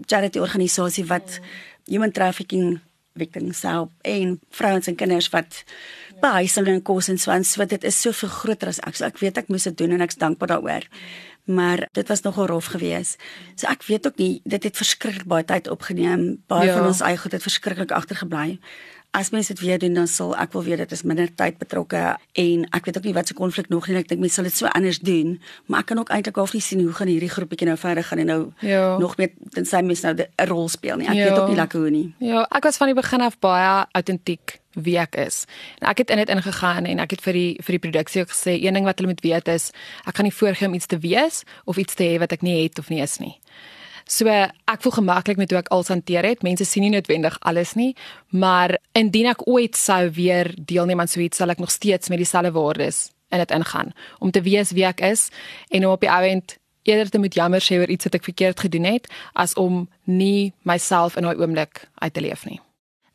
charity 0.05 0.39
organisasie 0.39 1.05
wat 1.05 1.39
human 1.85 2.11
trafficking 2.11 2.79
victims 3.15 3.61
help 3.61 3.91
en 4.01 4.39
vrouens 4.49 4.87
en 4.87 4.95
kinders 4.95 5.29
wat 5.29 5.63
behuising 6.19 6.67
en 6.67 6.81
kos 6.81 7.07
en 7.07 7.17
so 7.17 7.31
aan. 7.31 7.43
So 7.43 7.65
dit 7.65 7.83
is 7.83 8.01
soveel 8.01 8.29
groter 8.29 8.67
as 8.67 8.79
ek. 8.79 8.95
So 8.95 9.05
ek 9.05 9.17
weet 9.17 9.37
ek 9.37 9.47
moes 9.47 9.63
dit 9.63 9.77
doen 9.77 9.91
en 9.91 10.01
ek's 10.01 10.15
dankbaar 10.15 10.47
daaroor 10.47 10.83
maar 11.47 11.87
dit 11.91 12.07
was 12.07 12.21
nogal 12.21 12.45
rof 12.45 12.65
geweest. 12.65 13.23
So 13.55 13.67
ek 13.67 13.83
weet 13.87 14.07
ook 14.07 14.17
nie 14.17 14.41
dit 14.43 14.63
het 14.63 14.77
verskriklik 14.77 15.25
baie 15.25 15.45
tyd 15.45 15.69
opgeneem. 15.69 16.43
Baie 16.47 16.67
ja. 16.67 16.77
van 16.77 16.87
ons 16.87 17.01
eie 17.01 17.17
goed 17.17 17.31
het 17.31 17.41
verskriklik 17.41 17.91
agtergebly. 17.91 18.59
As 19.17 19.31
mense 19.33 19.53
dit 19.53 19.63
weer 19.65 19.79
doen 19.81 19.95
dan 19.97 20.07
sal 20.07 20.35
ek 20.37 20.51
wil 20.53 20.61
weet 20.67 20.83
dit 20.83 20.91
is 20.93 21.01
minder 21.01 21.29
tyd 21.39 21.55
betrokke 21.57 22.01
en 22.37 22.65
ek 22.77 22.85
weet 22.85 22.99
ook 22.99 23.07
nie 23.09 23.13
wat 23.15 23.31
se 23.31 23.33
konflik 23.37 23.71
nog 23.73 23.87
nie. 23.89 23.97
Ek 23.97 24.11
dink 24.11 24.21
mense 24.21 24.37
sal 24.37 24.45
dit 24.45 24.53
so 24.53 24.69
anders 24.77 24.99
doen, 25.01 25.39
maar 25.65 25.81
ek 25.81 25.89
kan 25.89 26.01
ook 26.03 26.11
eintlik 26.13 26.37
half 26.37 26.53
nie 26.53 26.61
sien 26.61 26.83
hoe 26.85 26.93
gaan 26.93 27.09
hierdie 27.09 27.31
groepetjie 27.33 27.65
nou 27.69 27.77
verder 27.81 28.05
gaan 28.05 28.21
en 28.21 28.29
nou 28.29 28.43
ja. 28.61 28.97
nog 29.01 29.17
meer 29.17 29.33
tensy 29.55 29.81
mense 29.81 30.05
nou 30.05 30.13
'n 30.21 30.47
rol 30.51 30.69
speel 30.69 31.01
nie. 31.01 31.07
Ek 31.07 31.17
ja. 31.17 31.29
weet 31.31 31.39
ook 31.39 31.49
nie 31.49 31.57
lekker 31.57 31.79
hoe 31.79 31.89
nie. 31.89 32.13
Ja, 32.19 32.45
ek 32.51 32.69
was 32.69 32.77
van 32.77 32.93
die 32.93 32.99
begin 33.01 33.21
af 33.21 33.39
baie 33.39 33.85
autentiek 33.91 34.59
wie 34.77 34.97
ek 35.01 35.15
is. 35.15 35.45
En 35.81 35.89
ek 35.89 35.97
het 35.97 36.09
in 36.13 36.21
dit 36.21 36.29
ingegaan 36.29 36.85
en 36.85 36.99
ek 36.99 37.17
het 37.17 37.21
vir 37.25 37.33
die 37.33 37.57
vir 37.57 37.79
die 37.79 37.83
produksie 37.89 38.21
ook 38.21 38.29
gesê 38.29 38.53
een 38.61 38.73
ding 38.73 38.85
wat 38.85 38.99
hulle 38.99 39.09
moet 39.09 39.25
weet 39.25 39.47
is 39.47 39.71
ek 40.05 40.15
gaan 40.15 40.29
nie 40.29 40.33
voorgee 40.33 40.67
om 40.67 40.77
iets 40.77 40.85
te 40.85 40.99
wees 41.01 41.43
of 41.65 41.77
iets 41.77 41.97
te 41.97 42.03
hê 42.03 42.19
wat 42.21 42.31
ek 42.31 42.45
nie 42.45 42.63
het 42.63 42.79
of 42.79 42.89
nie 42.89 43.01
is 43.01 43.17
nie. 43.17 43.39
So 44.07 44.31
ek 44.31 44.81
voel 44.83 44.95
gemaklik 45.01 45.37
met 45.37 45.51
hoe 45.51 45.59
ek 45.59 45.71
alles 45.75 45.91
hanteer 45.91 46.25
het. 46.25 46.43
Mense 46.47 46.65
sien 46.65 46.85
nie 46.85 46.93
noodwendig 46.93 47.35
alles 47.39 47.75
nie, 47.75 47.91
maar 48.31 48.77
indien 48.95 49.27
ek 49.33 49.43
ooit 49.47 49.75
sou 49.75 50.07
weer 50.15 50.53
deelneem 50.55 51.03
aan 51.03 51.11
so 51.11 51.19
iets, 51.19 51.37
sal 51.37 51.51
ek 51.51 51.59
nog 51.59 51.71
steeds 51.71 52.09
met 52.09 52.23
dieselfde 52.23 52.55
waardes 52.55 53.09
in 53.29 53.43
dit 53.43 53.51
ingaan 53.51 53.91
om 54.23 54.31
te 54.31 54.41
weet 54.41 54.71
wie 54.71 54.85
ek 54.87 55.03
is 55.03 55.27
en 55.67 55.85
om 55.85 55.91
op 55.91 56.03
die 56.03 56.11
ouend 56.11 56.55
eerder 56.87 57.09
te 57.11 57.19
moet 57.19 57.35
jammer 57.35 57.63
sê 57.63 57.79
oor 57.81 57.91
iets 57.91 58.07
wat 58.07 58.15
ek 58.15 58.23
verkeerd 58.29 58.63
gedoen 58.63 58.87
het 58.87 59.09
as 59.35 59.53
om 59.59 59.85
nie 60.07 60.53
myself 60.63 61.17
in 61.19 61.27
daai 61.27 61.35
oomblik 61.35 61.83
uit 61.99 62.13
te 62.13 62.23
leef 62.23 62.45
nie. 62.47 62.61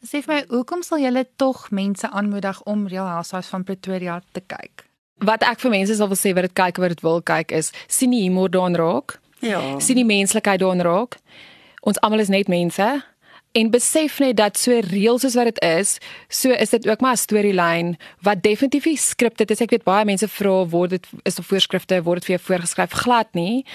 Sê 0.02 0.20
vir 0.20 0.34
my, 0.34 0.40
hoekom 0.50 0.82
sal 0.82 1.00
julle 1.00 1.25
tog 1.38 1.68
mense 1.70 2.08
aanmoedig 2.11 2.58
om 2.68 2.88
Real 2.90 3.06
Housewives 3.06 3.52
van 3.54 3.64
Pretoria 3.64 4.18
te 4.34 4.42
kyk? 4.42 4.84
Wat 5.22 5.44
ek 5.46 5.62
vir 5.62 5.70
mense 5.70 5.94
sal 5.96 6.11
wil 6.11 6.18
sê 6.18 6.34
wat 6.34 6.49
dit 6.50 6.56
kyk 6.58 6.80
wat 6.82 6.96
dit 6.96 7.04
wil 7.06 7.22
kyk 7.22 7.54
is 7.54 7.70
sien 7.87 8.11
die 8.11 8.25
humor 8.26 8.50
daarin 8.50 8.76
raak. 8.76 9.22
Ja. 9.42 9.80
Sien 9.82 9.99
die 9.99 10.06
menslikheid 10.06 10.61
daarin 10.62 10.84
raak. 10.87 11.18
Ons 11.82 11.99
almal 12.00 12.22
is 12.22 12.30
net 12.30 12.50
mense 12.50 13.02
en 13.52 13.68
besef 13.70 14.16
net 14.22 14.37
dat 14.38 14.56
so 14.56 14.78
reël 14.87 15.18
soos 15.20 15.34
wat 15.37 15.50
dit 15.50 15.58
is, 15.66 15.99
so 16.32 16.54
is 16.56 16.70
dit 16.72 16.87
ook 16.88 17.00
maar 17.04 17.12
'n 17.12 17.25
storielyn 17.25 17.96
wat 18.25 18.42
definitief 18.42 18.84
nie 18.84 18.96
skripte 18.96 19.44
is. 19.44 19.61
Ek 19.61 19.70
weet 19.70 19.84
baie 19.84 20.04
mense 20.04 20.28
vra 20.28 20.66
word 20.66 20.90
dit 20.90 21.06
is 21.22 21.38
of 21.38 21.46
voorskrifte 21.46 22.02
word 22.02 22.20
dit 22.20 22.25
vir 22.25 22.37
jou 22.37 22.44
voorgeskryf 22.46 22.90
glad 22.90 23.28
nie, 23.34 23.66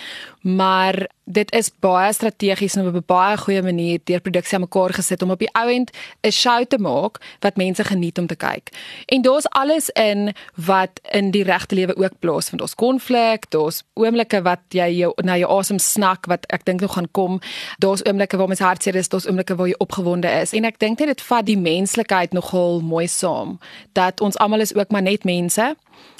maar 0.41 1.07
dit 1.27 1.51
is 1.51 1.69
baie 1.83 2.13
strategies 2.13 2.75
en 2.75 2.87
op 2.87 2.95
'n 2.95 3.03
baie 3.05 3.37
goeie 3.37 3.61
manier 3.61 3.99
deur 4.03 4.21
produksie 4.21 4.55
aan 4.55 4.61
mekaar 4.63 4.93
gesit 4.93 5.21
om 5.21 5.31
op 5.31 5.39
die 5.39 5.51
ou 5.51 5.69
end 5.69 5.91
'n 6.21 6.31
show 6.31 6.65
te 6.65 6.77
maak 6.77 7.17
wat 7.39 7.55
mense 7.55 7.83
geniet 7.83 8.17
om 8.17 8.27
te 8.27 8.35
kyk. 8.35 8.69
En 9.05 9.21
daar's 9.21 9.49
alles 9.49 9.89
in 9.89 10.33
wat 10.55 10.99
in 11.11 11.31
die 11.31 11.43
regte 11.43 11.75
lewe 11.75 11.95
ook 11.95 12.19
plaas 12.19 12.49
vind. 12.49 12.61
Ons 12.61 12.75
konflik, 12.75 13.49
daar's 13.49 13.83
oomblikke 13.93 14.41
wat 14.41 14.59
jy 14.69 14.89
jou 14.97 15.13
na 15.15 15.37
jou 15.37 15.59
asem 15.59 15.79
snak 15.79 16.25
wat 16.25 16.45
ek 16.45 16.65
dink 16.65 16.81
nog 16.81 16.93
gaan 16.93 17.11
kom. 17.11 17.39
Daar's 17.77 18.05
oomblikke 18.05 18.37
waar 18.37 18.47
mens 18.47 18.59
hartseer 18.59 18.95
is, 18.95 19.09
daar's 19.09 19.27
oomblikke 19.27 19.55
waar 19.55 19.67
jy 19.67 19.75
opgewonde 19.77 20.29
is. 20.41 20.53
En 20.53 20.63
ek 20.65 20.79
dink 20.79 20.99
net 20.99 21.07
dit 21.07 21.21
vat 21.21 21.45
die 21.45 21.57
menslikheid 21.57 22.33
nogal 22.33 22.79
mooi 22.81 23.07
saam 23.07 23.59
dat 23.93 24.21
ons 24.21 24.37
almal 24.37 24.59
is 24.59 24.75
ook 24.75 24.91
maar 24.91 25.01
net 25.01 25.23
mense 25.23 25.75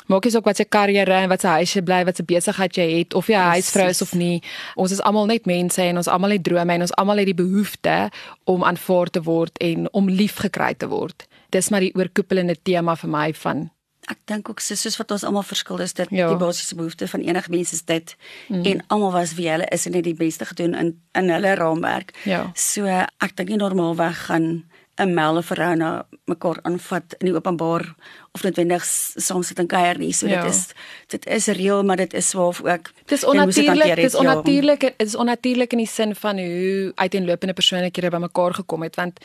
maak 0.07 0.25
nie 0.25 0.31
saak 0.31 0.45
wat 0.47 0.59
se 0.59 0.65
karriere 0.65 1.21
en 1.23 1.29
wat 1.29 1.41
se 1.41 1.47
huis 1.47 1.75
jy 1.75 1.83
bly, 1.85 2.01
wat 2.07 2.19
se 2.19 2.25
besigheid 2.27 2.77
jy 2.79 2.87
het 2.97 3.13
of 3.13 3.27
jy 3.27 3.35
'n 3.35 3.53
huisvrou 3.55 3.87
is 3.89 4.01
of 4.01 4.13
nie. 4.13 4.41
Ons 4.75 4.91
is 4.91 5.01
almal 5.01 5.25
net 5.25 5.45
mense 5.45 5.81
en 5.81 5.97
ons 5.97 6.07
almal 6.07 6.31
het 6.31 6.43
drome 6.43 6.73
en 6.73 6.81
ons 6.81 6.95
almal 6.95 7.17
het 7.17 7.25
die 7.25 7.43
behoefte 7.43 8.09
om 8.45 8.63
aanvaar 8.63 9.09
te 9.09 9.21
word 9.21 9.57
en 9.57 9.87
om 9.93 10.09
liefgekry 10.09 10.73
te 10.77 10.87
word. 10.87 11.27
Dis 11.49 11.69
maar 11.69 11.79
die 11.79 11.95
oorkoepelende 11.95 12.55
tema 12.63 12.95
vir 12.95 13.09
my 13.09 13.33
van 13.33 13.69
Ek 14.07 14.19
dink 14.25 14.47
ook 14.47 14.61
soos 14.63 14.95
wat 15.01 15.11
ons 15.11 15.23
almal 15.27 15.43
verskil 15.43 15.81
is 15.83 15.93
dit 15.93 16.07
ja. 16.15 16.29
die 16.31 16.39
basiese 16.39 16.77
behoefte 16.79 17.09
van 17.11 17.25
enige 17.27 17.51
mens 17.51 17.73
is 17.75 17.83
dit 17.83 18.15
mm. 18.47 18.63
en 18.63 18.83
almal 18.87 19.11
was 19.11 19.33
wie 19.35 19.49
hulle 19.51 19.67
is 19.75 19.85
en 19.85 19.97
het 19.99 20.05
die 20.07 20.15
beste 20.15 20.45
gedoen 20.47 20.73
in 20.73 20.93
in 21.11 21.29
hulle 21.29 21.55
raamwerk. 21.59 22.13
Ja. 22.23 22.51
So 22.55 22.87
ek 22.87 23.35
dink 23.35 23.49
nie 23.49 23.59
normaalweg 23.59 24.29
gaan 24.29 24.63
'n 24.97 25.13
melde 25.13 25.43
vrou 25.43 25.75
na 25.75 26.05
mekaar 26.25 26.59
aanvat 26.61 27.17
in 27.19 27.29
die 27.29 27.35
openbaar 27.35 27.83
of 28.37 28.45
noodwendig 28.45 28.85
soms 28.85 29.51
sit 29.51 29.59
en 29.61 29.69
kuier 29.71 29.99
nie. 30.01 30.13
So 30.15 30.29
ja. 30.29 30.43
dit 30.45 30.53
is 30.53 30.63
dit 31.13 31.27
is 31.37 31.47
reël, 31.57 31.83
maar 31.87 31.99
dit 31.99 32.13
is 32.17 32.29
swaaf 32.33 32.61
ook. 32.65 32.91
Dis 33.07 33.23
onnatuurlik, 33.25 33.95
dis 33.95 34.15
onnatuurlik, 34.19 34.81
dit 34.97 35.07
is 35.07 35.15
onnatuurlik 35.15 35.73
in 35.75 35.83
die 35.83 35.89
sin 35.89 36.15
van 36.15 36.39
hoe 36.41 36.91
uiteenlopende 36.95 37.55
persoonlikhede 37.57 38.11
bymekaar 38.13 38.57
gekom 38.61 38.83
het 38.83 38.99
want 38.99 39.21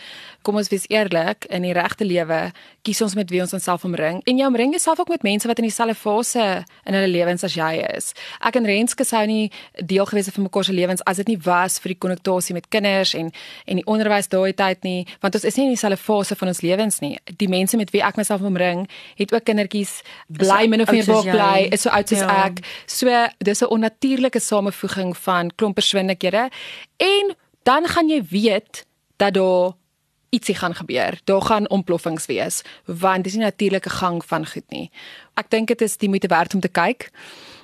kom 0.46 0.58
ons 0.60 0.70
wees 0.70 0.86
eerlik, 0.90 1.46
in 1.50 1.66
die 1.66 1.74
regte 1.74 2.06
lewe 2.06 2.52
kies 2.86 3.02
ons 3.02 3.14
met 3.18 3.30
wie 3.30 3.42
ons 3.42 3.52
onsself 3.54 3.84
omring 3.86 4.20
en 4.26 4.38
jy 4.38 4.46
omring 4.46 4.74
jouself 4.74 5.02
ook 5.02 5.10
met 5.12 5.22
mense 5.26 5.48
wat 5.50 5.58
in 5.58 5.66
dieselfde 5.68 5.94
fase 5.98 6.46
in 6.86 6.96
hulle 6.96 7.10
lewens 7.10 7.44
as 7.46 7.56
jy 7.58 7.72
is. 7.92 8.12
Ek 8.42 8.58
en 8.58 8.66
Renske 8.66 9.06
sou 9.06 9.22
nie 9.26 9.50
deel 9.78 10.06
gewees 10.08 10.30
het 10.30 10.38
van 10.38 10.46
mekaar 10.48 10.66
se 10.66 10.74
lewens 10.76 11.04
as 11.10 11.20
dit 11.22 11.34
nie 11.34 11.38
was 11.44 11.78
vir 11.82 11.94
die 11.94 12.00
konnektasie 12.06 12.56
met 12.56 12.68
kinders 12.70 13.14
en 13.18 13.30
en 13.66 13.80
die 13.80 13.86
onderwys 13.86 14.30
daai 14.32 14.52
tyd 14.56 14.82
nie, 14.86 15.06
want 15.22 15.36
ons 15.38 15.46
is 15.48 15.58
nie 15.58 15.68
in 15.68 15.74
dieselfde 15.74 16.00
fase 16.00 16.36
van 16.38 16.52
ons 16.52 16.62
lewens 16.62 17.00
nie. 17.04 17.16
Die 17.38 17.48
mense 17.50 17.78
met 17.80 17.92
wie 17.94 18.02
ek 18.02 18.18
myself 18.20 18.42
omring 18.46 18.86
het 19.14 19.34
ook 19.34 19.44
kindertjies 19.44 20.00
bly 20.26 20.66
min 20.68 20.80
of 20.80 20.90
meer 20.90 21.04
bok 21.04 21.28
bly 21.30 21.68
is 21.70 21.82
so 21.82 21.90
oud 21.90 22.08
soos 22.08 22.24
ja. 22.24 22.46
ek. 22.46 22.62
So 22.86 23.26
dis 23.38 23.62
'n 23.62 23.70
onnatuurlike 23.70 24.40
samevoeging 24.40 25.16
van 25.16 25.52
klomp 25.54 25.74
persoonlikhede 25.74 26.50
en 26.96 27.36
dan 27.62 27.86
gaan 27.86 28.08
jy 28.08 28.22
weet 28.30 28.86
dat 29.16 29.34
daar 29.34 29.72
ietsie 30.32 30.54
gaan 30.54 30.74
gebeur. 30.74 31.20
Daar 31.24 31.42
gaan 31.42 31.68
ontploffings 31.68 32.26
wees 32.26 32.62
want 32.84 33.24
dis 33.24 33.34
nie 33.36 33.44
natuurlike 33.44 33.90
gang 33.90 34.24
van 34.24 34.46
goed 34.46 34.68
nie. 34.68 34.90
Ek 35.34 35.50
dink 35.52 35.68
dit 35.68 35.80
is 35.84 35.96
die 36.00 36.08
moeite 36.08 36.28
werd 36.28 36.54
om 36.54 36.60
te 36.60 36.68
kyk. 36.68 37.10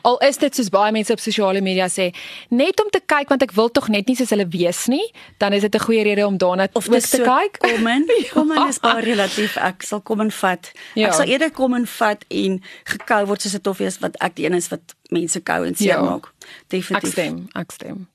Al 0.07 0.19
is 0.25 0.37
dit 0.41 0.55
soos 0.55 0.69
baie 0.73 0.93
mense 0.93 1.13
op 1.13 1.21
sosiale 1.21 1.61
media 1.65 1.89
sê, 1.93 2.11
net 2.55 2.81
om 2.81 2.91
te 2.93 3.01
kyk 3.01 3.33
want 3.33 3.43
ek 3.45 3.55
wil 3.57 3.71
tog 3.73 3.89
net 3.93 4.09
nie 4.09 4.17
soos 4.17 4.31
hulle 4.33 4.47
wees 4.53 4.85
nie, 4.93 5.05
dan 5.43 5.57
is 5.57 5.65
dit 5.67 5.75
'n 5.75 5.85
goeie 5.85 6.03
rede 6.03 6.27
om 6.27 6.39
daarna 6.39 6.69
of 6.73 6.89
te 6.89 7.01
so 7.01 7.25
kyk. 7.25 7.59
Kom 7.59 7.87
in. 7.87 8.07
Kom 8.35 8.53
in 8.53 8.69
is 8.69 8.79
baie 8.79 9.03
relatief. 9.05 9.57
Ek 9.57 9.83
sal 9.83 10.01
kom 10.01 10.21
en 10.21 10.31
vat. 10.31 10.73
Ja. 10.95 11.09
Ek 11.09 11.13
sal 11.15 11.27
eerder 11.27 11.51
kom 11.51 11.75
en 11.75 11.87
vat 11.87 12.25
en 12.29 12.63
gekou 12.85 13.27
word 13.27 13.43
soos 13.43 13.53
dit 13.53 13.67
of 13.67 13.79
wees 13.79 13.99
wat 13.99 14.17
ek 14.21 14.37
die 14.37 14.47
een 14.47 14.55
is 14.55 14.69
wat 14.69 14.95
mense 15.11 15.41
kou 15.41 15.65
en 15.67 15.75
seermaak. 15.75 16.25
Ja. 16.25 16.47
Definitief. 16.69 17.09
Ek 17.09 17.13
stem. 17.13 17.49
Ek 17.55 17.73
stem. 17.73 18.09